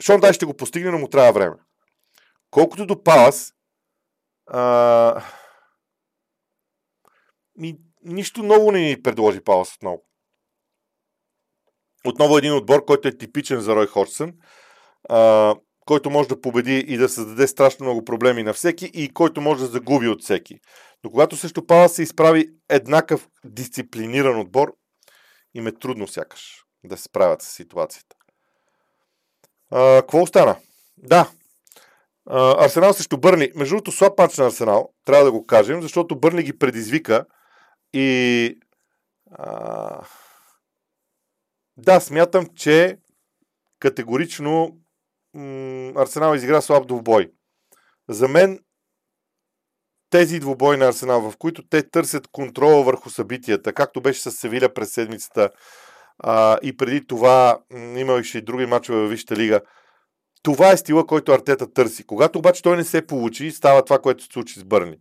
Шон 0.03 0.19
Дай 0.19 0.33
ще 0.33 0.45
го 0.45 0.53
постигне, 0.53 0.91
но 0.91 0.97
му 0.97 1.07
трябва 1.07 1.31
време. 1.31 1.55
Колкото 2.51 2.85
до 2.85 3.03
Палас, 3.03 3.53
а... 4.47 5.23
ни, 7.55 7.77
нищо 8.03 8.43
ново 8.43 8.71
не 8.71 8.79
ни 8.79 9.01
предложи 9.01 9.41
Палас 9.41 9.75
отново. 9.75 10.03
Отново 12.05 12.37
един 12.37 12.53
отбор, 12.53 12.85
който 12.85 13.07
е 13.07 13.17
типичен 13.17 13.59
за 13.59 13.75
Рой 13.75 13.87
Ходжсън, 13.87 14.33
а, 15.09 15.55
който 15.89 16.09
може 16.09 16.29
да 16.29 16.41
победи 16.41 16.77
и 16.77 16.97
да 16.97 17.09
създаде 17.09 17.47
страшно 17.47 17.85
много 17.85 18.05
проблеми 18.05 18.43
на 18.43 18.53
всеки 18.53 18.85
и 18.93 19.13
който 19.13 19.41
може 19.41 19.59
да 19.59 19.67
загуби 19.67 20.07
от 20.07 20.23
всеки. 20.23 20.59
Но 21.03 21.09
когато 21.09 21.37
също 21.37 21.67
Пала 21.67 21.89
се 21.89 22.03
изправи 22.03 22.49
еднакъв 22.69 23.27
дисциплиниран 23.45 24.39
отбор, 24.39 24.73
им 25.53 25.67
е 25.67 25.71
трудно 25.71 26.07
сякаш 26.07 26.63
да 26.83 26.97
се 26.97 27.03
справят 27.03 27.41
с 27.41 27.47
ситуацията. 27.47 28.15
А, 29.71 30.01
какво 30.01 30.21
остана? 30.21 30.55
Да, 30.97 31.31
а, 32.29 32.65
Арсенал 32.65 32.93
срещу 32.93 33.17
Бърни. 33.17 33.51
Между 33.55 33.75
другото, 33.75 33.91
слаб 33.91 34.17
матч 34.17 34.37
на 34.37 34.45
Арсенал, 34.45 34.89
трябва 35.05 35.25
да 35.25 35.31
го 35.31 35.45
кажем, 35.45 35.81
защото 35.81 36.19
Бърни 36.19 36.43
ги 36.43 36.57
предизвика 36.57 37.25
и 37.93 38.55
а, 39.31 40.01
да, 41.77 41.99
смятам, 41.99 42.45
че 42.55 42.97
категорично 43.79 44.77
Арсенал 45.95 46.35
изигра 46.35 46.61
слаб 46.61 46.87
двубой. 46.87 47.31
За 48.09 48.27
мен 48.27 48.59
тези 50.09 50.39
двубой 50.39 50.77
на 50.77 50.87
Арсенал, 50.87 51.31
в 51.31 51.37
които 51.37 51.67
те 51.69 51.89
търсят 51.89 52.27
контрола 52.27 52.83
върху 52.83 53.09
събитията, 53.09 53.73
както 53.73 54.01
беше 54.01 54.21
с 54.21 54.31
Севиля 54.31 54.73
през 54.73 54.91
седмицата 54.91 55.49
а, 56.19 56.57
и 56.63 56.77
преди 56.77 57.07
това 57.07 57.59
имаше 57.97 58.37
и 58.37 58.41
други 58.41 58.65
мачове 58.65 58.97
във 58.99 59.09
Висшата 59.09 59.35
лига, 59.35 59.61
това 60.43 60.71
е 60.71 60.77
стила, 60.77 61.07
който 61.07 61.31
Артета 61.31 61.73
търси. 61.73 62.05
Когато 62.05 62.39
обаче 62.39 62.61
той 62.61 62.77
не 62.77 62.83
се 62.83 63.07
получи, 63.07 63.51
става 63.51 63.85
това, 63.85 63.99
което 63.99 64.23
се 64.23 64.29
случи 64.33 64.59
с 64.59 64.63
Бърни. 64.63 64.97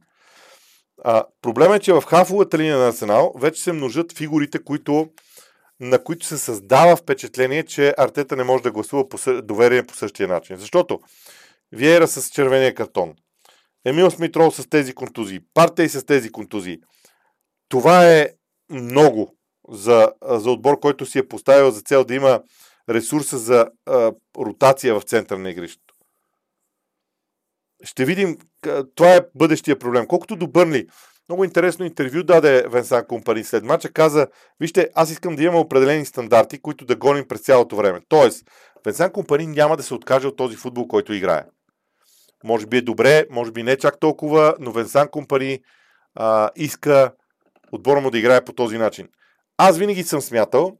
А, 1.04 1.24
проблема 1.42 1.76
е, 1.76 1.80
че 1.80 1.92
в 1.92 2.02
хафовата 2.02 2.58
линия 2.58 2.78
на 2.78 2.88
Арсенал 2.88 3.32
вече 3.36 3.62
се 3.62 3.72
множат 3.72 4.12
фигурите, 4.12 4.64
които 4.64 5.08
на 5.80 6.04
които 6.04 6.26
се 6.26 6.38
създава 6.38 6.96
впечатление, 6.96 7.64
че 7.64 7.94
Артета 7.98 8.36
не 8.36 8.44
може 8.44 8.62
да 8.62 8.72
гласува 8.72 9.08
по 9.08 9.18
съ... 9.18 9.42
доверие 9.42 9.86
по 9.86 9.94
същия 9.94 10.28
начин. 10.28 10.56
Защото 10.56 11.00
Виера 11.72 12.08
с 12.08 12.30
червения 12.30 12.74
картон, 12.74 13.14
Емил 13.84 14.10
Смитрол 14.10 14.50
с 14.50 14.68
тези 14.68 14.94
контузии, 14.94 15.40
Партей 15.54 15.88
с 15.88 16.06
тези 16.06 16.32
контузии. 16.32 16.78
Това 17.68 18.12
е 18.12 18.28
много 18.70 19.36
за, 19.68 20.12
за 20.22 20.50
отбор, 20.50 20.80
който 20.80 21.06
си 21.06 21.18
е 21.18 21.28
поставил 21.28 21.70
за 21.70 21.80
цел 21.80 22.04
да 22.04 22.14
има 22.14 22.42
ресурса 22.88 23.38
за 23.38 23.70
а, 23.86 24.12
ротация 24.38 25.00
в 25.00 25.02
центъра 25.02 25.38
на 25.38 25.50
игрището. 25.50 25.94
Ще 27.84 28.04
видим. 28.04 28.38
Това 28.94 29.14
е 29.14 29.20
бъдещия 29.34 29.78
проблем. 29.78 30.06
Колкото 30.06 30.36
до 30.36 30.46
Бърнли, 30.46 30.86
много 31.28 31.44
интересно 31.44 31.84
интервю 31.84 32.22
даде 32.22 32.64
Венсан 32.68 33.04
Компани 33.06 33.44
след 33.44 33.64
мача. 33.64 33.92
Каза, 33.92 34.26
вижте, 34.60 34.90
аз 34.94 35.10
искам 35.10 35.36
да 35.36 35.42
имам 35.42 35.60
определени 35.60 36.04
стандарти, 36.04 36.58
които 36.58 36.84
да 36.84 36.96
гоним 36.96 37.28
през 37.28 37.40
цялото 37.40 37.76
време. 37.76 38.00
Тоест, 38.08 38.44
Венсан 38.86 39.12
Компани 39.12 39.46
няма 39.46 39.76
да 39.76 39.82
се 39.82 39.94
откаже 39.94 40.26
от 40.26 40.36
този 40.36 40.56
футбол, 40.56 40.86
който 40.86 41.12
играе. 41.12 41.44
Може 42.44 42.66
би 42.66 42.76
е 42.76 42.82
добре, 42.82 43.26
може 43.30 43.52
би 43.52 43.62
не 43.62 43.76
чак 43.76 44.00
толкова, 44.00 44.54
но 44.60 44.72
Венсан 44.72 45.08
Компани 45.08 45.60
а, 46.14 46.50
иска 46.56 47.12
отбора 47.72 48.00
му 48.00 48.10
да 48.10 48.18
играе 48.18 48.44
по 48.44 48.52
този 48.52 48.78
начин. 48.78 49.08
Аз 49.56 49.78
винаги 49.78 50.02
съм 50.02 50.20
смятал, 50.20 50.78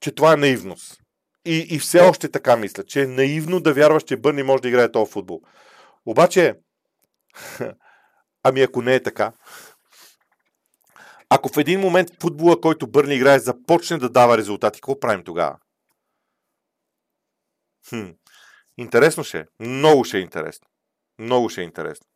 че 0.00 0.10
това 0.10 0.32
е 0.32 0.36
наивност. 0.36 1.00
И, 1.44 1.66
и 1.70 1.78
все 1.78 2.00
още 2.00 2.30
така 2.30 2.56
мисля, 2.56 2.84
че 2.84 3.02
е 3.02 3.06
наивно 3.06 3.60
да 3.60 3.72
вярваш, 3.72 4.02
че 4.02 4.16
Бърни 4.16 4.42
може 4.42 4.62
да 4.62 4.68
играе 4.68 4.92
този 4.92 5.12
футбол. 5.12 5.40
Обаче, 6.06 6.54
ами 8.42 8.62
ако 8.62 8.82
не 8.82 8.94
е 8.94 9.02
така, 9.02 9.32
ако 11.30 11.48
в 11.48 11.56
един 11.56 11.80
момент 11.80 12.08
футбола, 12.20 12.60
който 12.60 12.86
Бърни 12.86 13.14
играе, 13.14 13.38
започне 13.38 13.98
да 13.98 14.08
дава 14.08 14.38
резултати, 14.38 14.80
какво 14.80 15.00
правим 15.00 15.24
тогава? 15.24 15.58
Хм. 17.88 18.10
Интересно 18.78 19.24
ще 19.24 19.38
е. 19.38 19.44
Много 19.60 20.04
ще 20.04 20.18
е 20.18 20.20
интересно. 20.20 20.66
Много 21.18 21.48
ще 21.48 21.60
е 21.60 21.64
интересно. 21.64 22.06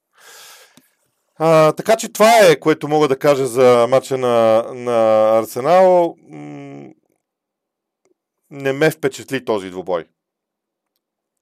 А, 1.36 1.72
така 1.72 1.96
че 1.96 2.12
това 2.12 2.38
е, 2.38 2.60
което 2.60 2.88
мога 2.88 3.08
да 3.08 3.18
кажа 3.18 3.46
за 3.46 3.86
матча 3.90 4.18
на, 4.18 4.62
на 4.74 5.28
Арсенал. 5.38 6.16
Не 8.50 8.72
ме 8.72 8.90
впечатли 8.90 9.44
този 9.44 9.70
двубой. 9.70 10.08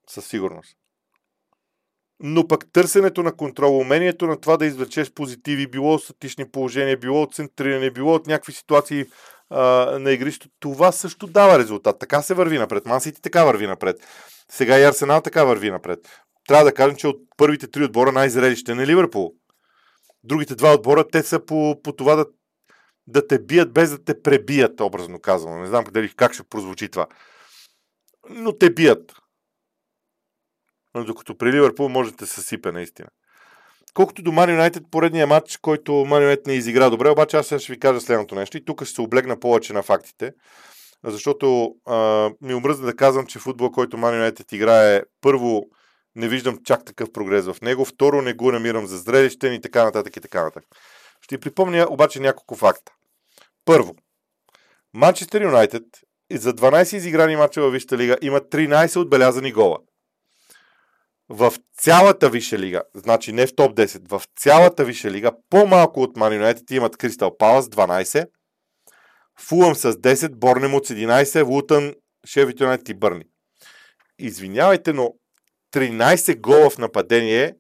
Със 0.09 0.27
сигурност. 0.27 0.77
Но 2.21 2.49
пък 2.49 2.73
търсенето 2.73 3.23
на 3.23 3.33
контрол, 3.33 3.79
умението 3.79 4.27
на 4.27 4.41
това 4.41 4.57
да 4.57 4.67
извлечеш 4.67 5.13
позитиви, 5.13 5.67
било 5.67 5.95
от 5.95 6.03
статични 6.03 6.51
положения, 6.51 6.99
било 6.99 7.23
от 7.23 7.35
центриране, 7.35 7.91
било 7.91 8.15
от 8.15 8.27
някакви 8.27 8.53
ситуации 8.53 9.07
а, 9.51 9.63
на 9.99 10.13
игрището, 10.13 10.55
това 10.61 10.93
също 10.93 11.27
дава 11.27 11.59
резултат. 11.59 11.99
Така 11.99 12.23
се 12.23 12.35
върви 12.35 12.59
напред. 12.59 12.87
Мансити 12.87 13.23
така 13.23 13.45
върви 13.45 13.67
напред. 13.67 13.97
Сега 14.51 14.79
и 14.79 14.85
Арсенал 14.85 15.21
така 15.21 15.45
върви 15.45 15.71
напред. 15.71 15.99
Трябва 16.49 16.65
да 16.65 16.75
кажем, 16.75 16.97
че 16.97 17.09
от 17.09 17.17
първите 17.37 17.67
три 17.67 17.85
отбора 17.85 18.13
най-зрели 18.13 18.57
ще 18.57 18.75
не 18.75 18.87
Ливърпул. 18.87 19.33
Другите 20.25 20.55
два 20.55 20.75
отбора, 20.75 21.09
те 21.09 21.23
са 21.23 21.45
по, 21.45 21.83
по 21.83 21.93
това 21.93 22.17
да, 22.17 22.27
да 23.07 23.27
те 23.27 23.39
бият 23.39 23.73
без 23.73 23.91
да 23.91 24.05
те 24.05 24.23
пребият, 24.23 24.81
образно 24.81 25.21
казано. 25.21 25.59
Не 25.59 25.67
знам 25.67 25.85
къде, 25.85 26.11
как 26.17 26.35
ще 26.35 26.43
прозвучи 26.43 26.89
това. 26.89 27.07
Но 28.31 28.53
те 28.53 28.71
бият. 28.71 29.13
Докато 31.05 31.39
при 31.39 31.53
Ливърпул 31.53 31.89
може 31.89 32.13
да 32.13 32.27
се 32.27 32.35
съсипе 32.35 32.73
наистина. 32.73 33.09
Колкото 33.95 34.23
до 34.23 34.31
Man 34.31 34.61
United, 34.61 34.91
поредния 34.91 35.27
матч, 35.27 35.57
който 35.57 35.93
Man 35.93 36.35
United 36.35 36.47
не 36.47 36.55
изигра 36.55 36.91
добре, 36.91 37.11
обаче 37.11 37.37
аз 37.37 37.47
ще 37.47 37.73
ви 37.73 37.81
кажа 37.81 38.01
следното 38.01 38.35
нещо 38.35 38.57
и 38.57 38.65
тук 38.65 38.85
ще 38.85 38.95
се 38.95 39.01
облегна 39.01 39.41
повече 39.41 39.73
на 39.73 39.83
фактите, 39.83 40.33
защото 41.05 41.75
а, 41.87 42.31
ми 42.43 42.55
омръзна 42.55 42.87
да 42.87 42.97
казвам, 42.97 43.27
че 43.27 43.39
футбол, 43.39 43.71
който 43.71 43.97
Man 43.97 44.31
United 44.31 44.53
играе, 44.53 45.03
първо 45.21 45.63
не 46.17 46.29
виждам 46.29 46.59
чак 46.65 46.85
такъв 46.85 47.13
прогрес 47.13 47.47
в 47.47 47.57
него, 47.63 47.85
второ 47.85 48.23
не 48.23 48.33
го 48.33 48.53
намирам 48.53 48.87
за 48.87 48.99
зрелищен 48.99 49.53
и 49.55 49.61
така 49.61 49.85
нататък 49.85 50.17
и 50.17 50.21
така 50.21 50.45
нататък. 50.45 50.69
Ще 51.21 51.39
припомня 51.39 51.87
обаче 51.91 52.21
няколко 52.21 52.55
факта. 52.55 52.93
Първо, 53.65 53.95
Манчестър 54.95 55.43
Юнайтед 55.43 55.85
за 56.33 56.55
12 56.55 56.97
изиграни 56.97 57.37
мача 57.37 57.63
във 57.63 57.73
Висшата 57.73 57.99
лига 57.99 58.17
има 58.23 58.41
13 58.41 59.01
отбелязани 59.01 59.53
гола 59.53 59.79
в 61.29 61.53
цялата 61.79 62.31
Висша 62.31 62.59
лига, 62.59 62.83
значи 62.95 63.33
не 63.33 63.47
в 63.47 63.55
топ 63.55 63.77
10, 63.77 64.09
в 64.09 64.23
цялата 64.37 64.85
Висша 64.85 65.11
лига, 65.11 65.33
по-малко 65.51 66.03
от 66.03 66.17
Man 66.17 66.43
United 66.43 66.73
имат 66.73 66.97
Кристал 66.97 67.37
Палас 67.39 67.69
12, 67.69 68.29
Фулъм 69.41 69.75
с 69.75 69.93
10, 69.93 70.35
Борнемот 70.35 70.87
с 70.87 70.95
11, 70.95 71.47
Лутън, 71.47 71.95
Шевит 72.27 72.61
Юнайтед 72.61 72.89
и 72.89 72.95
Бърни. 72.95 73.25
Извинявайте, 74.19 74.93
но 74.93 75.15
13 75.75 76.41
гола 76.41 76.71
в 76.71 76.79
нападение 76.79 77.57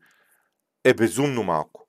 е 0.84 0.94
безумно 0.94 1.42
малко. 1.42 1.88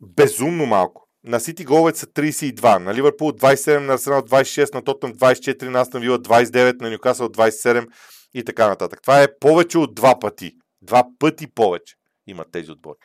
Безумно 0.00 0.66
малко. 0.66 1.08
На 1.24 1.40
Сити 1.40 1.64
головете 1.64 1.98
са 1.98 2.06
32, 2.06 2.78
на 2.78 2.94
Ливърпул 2.94 3.32
27, 3.32 3.78
на 3.78 3.92
Арсенал 3.92 4.22
26, 4.22 4.74
на 4.74 4.84
Тотъм 4.84 5.14
24, 5.14 5.62
на 5.62 5.80
Астон 5.80 6.00
Вила 6.00 6.18
29, 6.18 6.80
на 6.80 6.90
Ньюкасъл 6.90 7.28
27, 7.28 7.88
и 8.34 8.44
така 8.44 8.68
нататък. 8.68 9.02
Това 9.02 9.22
е 9.22 9.38
повече 9.40 9.78
от 9.78 9.94
два 9.94 10.18
пъти. 10.18 10.56
Два 10.82 11.04
пъти 11.18 11.46
повече 11.46 11.94
имат 12.26 12.52
тези 12.52 12.70
отбори. 12.70 12.96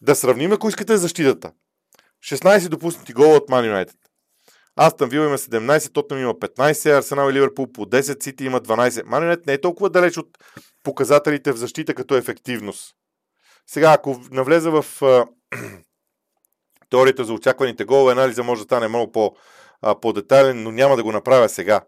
Да 0.00 0.14
сравним, 0.14 0.52
ако 0.52 0.68
искате 0.68 0.96
защитата. 0.96 1.52
16 2.24 2.68
допуснати 2.68 3.12
гола 3.12 3.36
от 3.36 3.48
Man 3.48 3.84
United. 3.84 3.96
Астън 4.76 5.08
Вил 5.08 5.20
има 5.20 5.38
17, 5.38 5.92
Тотнам 5.92 6.20
има 6.20 6.34
15, 6.34 6.98
Арсенал 6.98 7.30
и 7.30 7.32
Ливърпул 7.32 7.72
по 7.72 7.86
10, 7.86 8.22
Сити 8.22 8.44
има 8.44 8.60
12. 8.60 8.90
Man 8.90 9.34
United 9.34 9.46
не 9.46 9.52
е 9.52 9.60
толкова 9.60 9.90
далеч 9.90 10.16
от 10.16 10.38
показателите 10.82 11.52
в 11.52 11.56
защита 11.56 11.94
като 11.94 12.16
ефективност. 12.16 12.94
Сега, 13.66 13.92
ако 13.92 14.20
навлеза 14.30 14.70
в 14.70 14.84
теорията 16.90 17.24
за 17.24 17.32
очакваните 17.32 17.84
голове, 17.84 18.12
анализа 18.12 18.42
може 18.42 18.60
да 18.60 18.64
стане 18.64 18.88
много 18.88 19.12
по, 19.12 19.36
по-детайлен, 20.00 20.62
но 20.62 20.70
няма 20.70 20.96
да 20.96 21.02
го 21.02 21.12
направя 21.12 21.48
сега. 21.48 21.80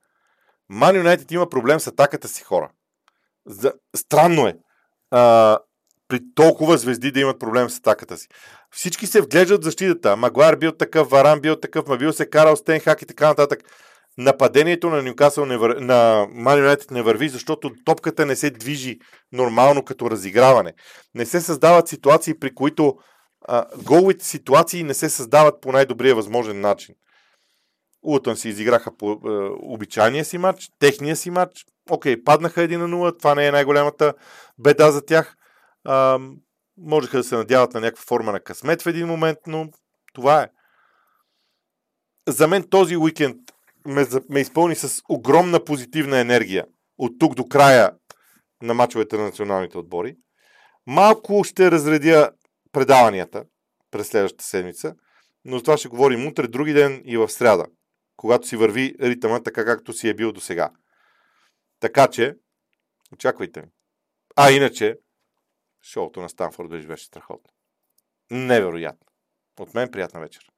Ман 0.68 0.96
Юнайтед 0.96 1.30
има 1.30 1.48
проблем 1.48 1.80
с 1.80 1.86
атаката 1.86 2.28
си 2.28 2.42
хора. 2.42 2.70
За... 3.46 3.72
Странно 3.96 4.46
е. 4.46 4.56
А, 5.10 5.58
при 6.08 6.20
толкова 6.34 6.78
звезди 6.78 7.12
да 7.12 7.20
имат 7.20 7.40
проблем 7.40 7.70
с 7.70 7.78
атаката 7.78 8.16
си. 8.16 8.28
Всички 8.70 9.06
се 9.06 9.20
вглеждат 9.20 9.60
в 9.60 9.64
защитата. 9.64 10.16
Магуар 10.16 10.56
бил 10.56 10.72
такъв, 10.72 11.08
Варан 11.08 11.40
бил 11.40 11.56
такъв, 11.56 11.86
ма 11.86 11.96
бил 11.96 12.12
се 12.12 12.30
карал 12.30 12.56
Стенхак 12.56 13.02
и 13.02 13.06
така 13.06 13.28
нататък. 13.28 13.60
Нападението 14.18 14.90
на 14.90 15.02
Ньюкасъл 15.02 15.46
вър... 15.58 15.76
на 15.76 16.26
Ман 16.30 16.58
Юнайтед 16.58 16.90
не 16.90 17.02
върви, 17.02 17.28
защото 17.28 17.70
топката 17.84 18.26
не 18.26 18.36
се 18.36 18.50
движи 18.50 18.98
нормално 19.32 19.84
като 19.84 20.10
разиграване. 20.10 20.72
Не 21.14 21.26
се 21.26 21.40
създават 21.40 21.88
ситуации, 21.88 22.38
при 22.38 22.54
които 22.54 22.98
а, 23.48 23.66
головите 23.84 24.24
ситуации 24.24 24.82
не 24.82 24.94
се 24.94 25.08
създават 25.08 25.60
по 25.60 25.72
най-добрия 25.72 26.14
възможен 26.14 26.60
начин. 26.60 26.94
Лутън 28.04 28.36
си 28.36 28.48
изиграха 28.48 28.96
по 28.96 29.12
е, 29.12 29.18
обичайния 29.62 30.24
си 30.24 30.38
матч, 30.38 30.70
техния 30.78 31.16
си 31.16 31.30
матч. 31.30 31.64
Окей, 31.90 32.24
паднаха 32.24 32.60
1 32.60 32.76
на 32.76 32.88
0, 32.88 33.18
това 33.18 33.34
не 33.34 33.46
е 33.46 33.52
най-голямата 33.52 34.14
беда 34.58 34.90
за 34.90 35.06
тях. 35.06 35.36
А, 35.84 36.18
можеха 36.78 37.16
да 37.16 37.24
се 37.24 37.36
надяват 37.36 37.74
на 37.74 37.80
някаква 37.80 38.04
форма 38.04 38.32
на 38.32 38.40
късмет 38.40 38.82
в 38.82 38.86
един 38.86 39.06
момент, 39.06 39.38
но 39.46 39.68
това 40.12 40.42
е. 40.42 40.48
За 42.28 42.48
мен 42.48 42.68
този 42.70 42.96
уикенд 42.96 43.36
ме, 43.86 44.06
ме 44.28 44.40
изпълни 44.40 44.74
с 44.74 45.02
огромна 45.08 45.64
позитивна 45.64 46.18
енергия 46.18 46.66
от 46.98 47.18
тук 47.18 47.34
до 47.34 47.44
края 47.44 47.90
на 48.62 48.74
мачовете 48.74 49.16
на 49.16 49.24
националните 49.24 49.78
отбори. 49.78 50.16
Малко 50.86 51.44
ще 51.44 51.70
разредя 51.70 52.30
предаванията 52.72 53.44
през 53.90 54.08
следващата 54.08 54.44
седмица, 54.44 54.94
но 55.44 55.56
за 55.56 55.62
това 55.62 55.76
ще 55.76 55.88
говорим 55.88 56.26
утре, 56.26 56.46
други 56.46 56.72
ден 56.72 57.02
и 57.04 57.16
в 57.16 57.28
среда 57.28 57.64
когато 58.18 58.48
си 58.48 58.56
върви 58.56 58.94
ритъма 59.00 59.42
така, 59.42 59.64
както 59.64 59.92
си 59.92 60.08
е 60.08 60.14
бил 60.14 60.32
до 60.32 60.40
сега. 60.40 60.70
Така 61.80 62.08
че, 62.08 62.34
очаквайте. 63.12 63.64
А 64.36 64.50
иначе, 64.50 64.96
шоуто 65.82 66.20
на 66.20 66.28
Станфорд 66.28 66.86
беше 66.86 67.04
страхотно. 67.04 67.50
Невероятно. 68.30 69.06
От 69.58 69.74
мен 69.74 69.90
приятна 69.90 70.20
вечер. 70.20 70.50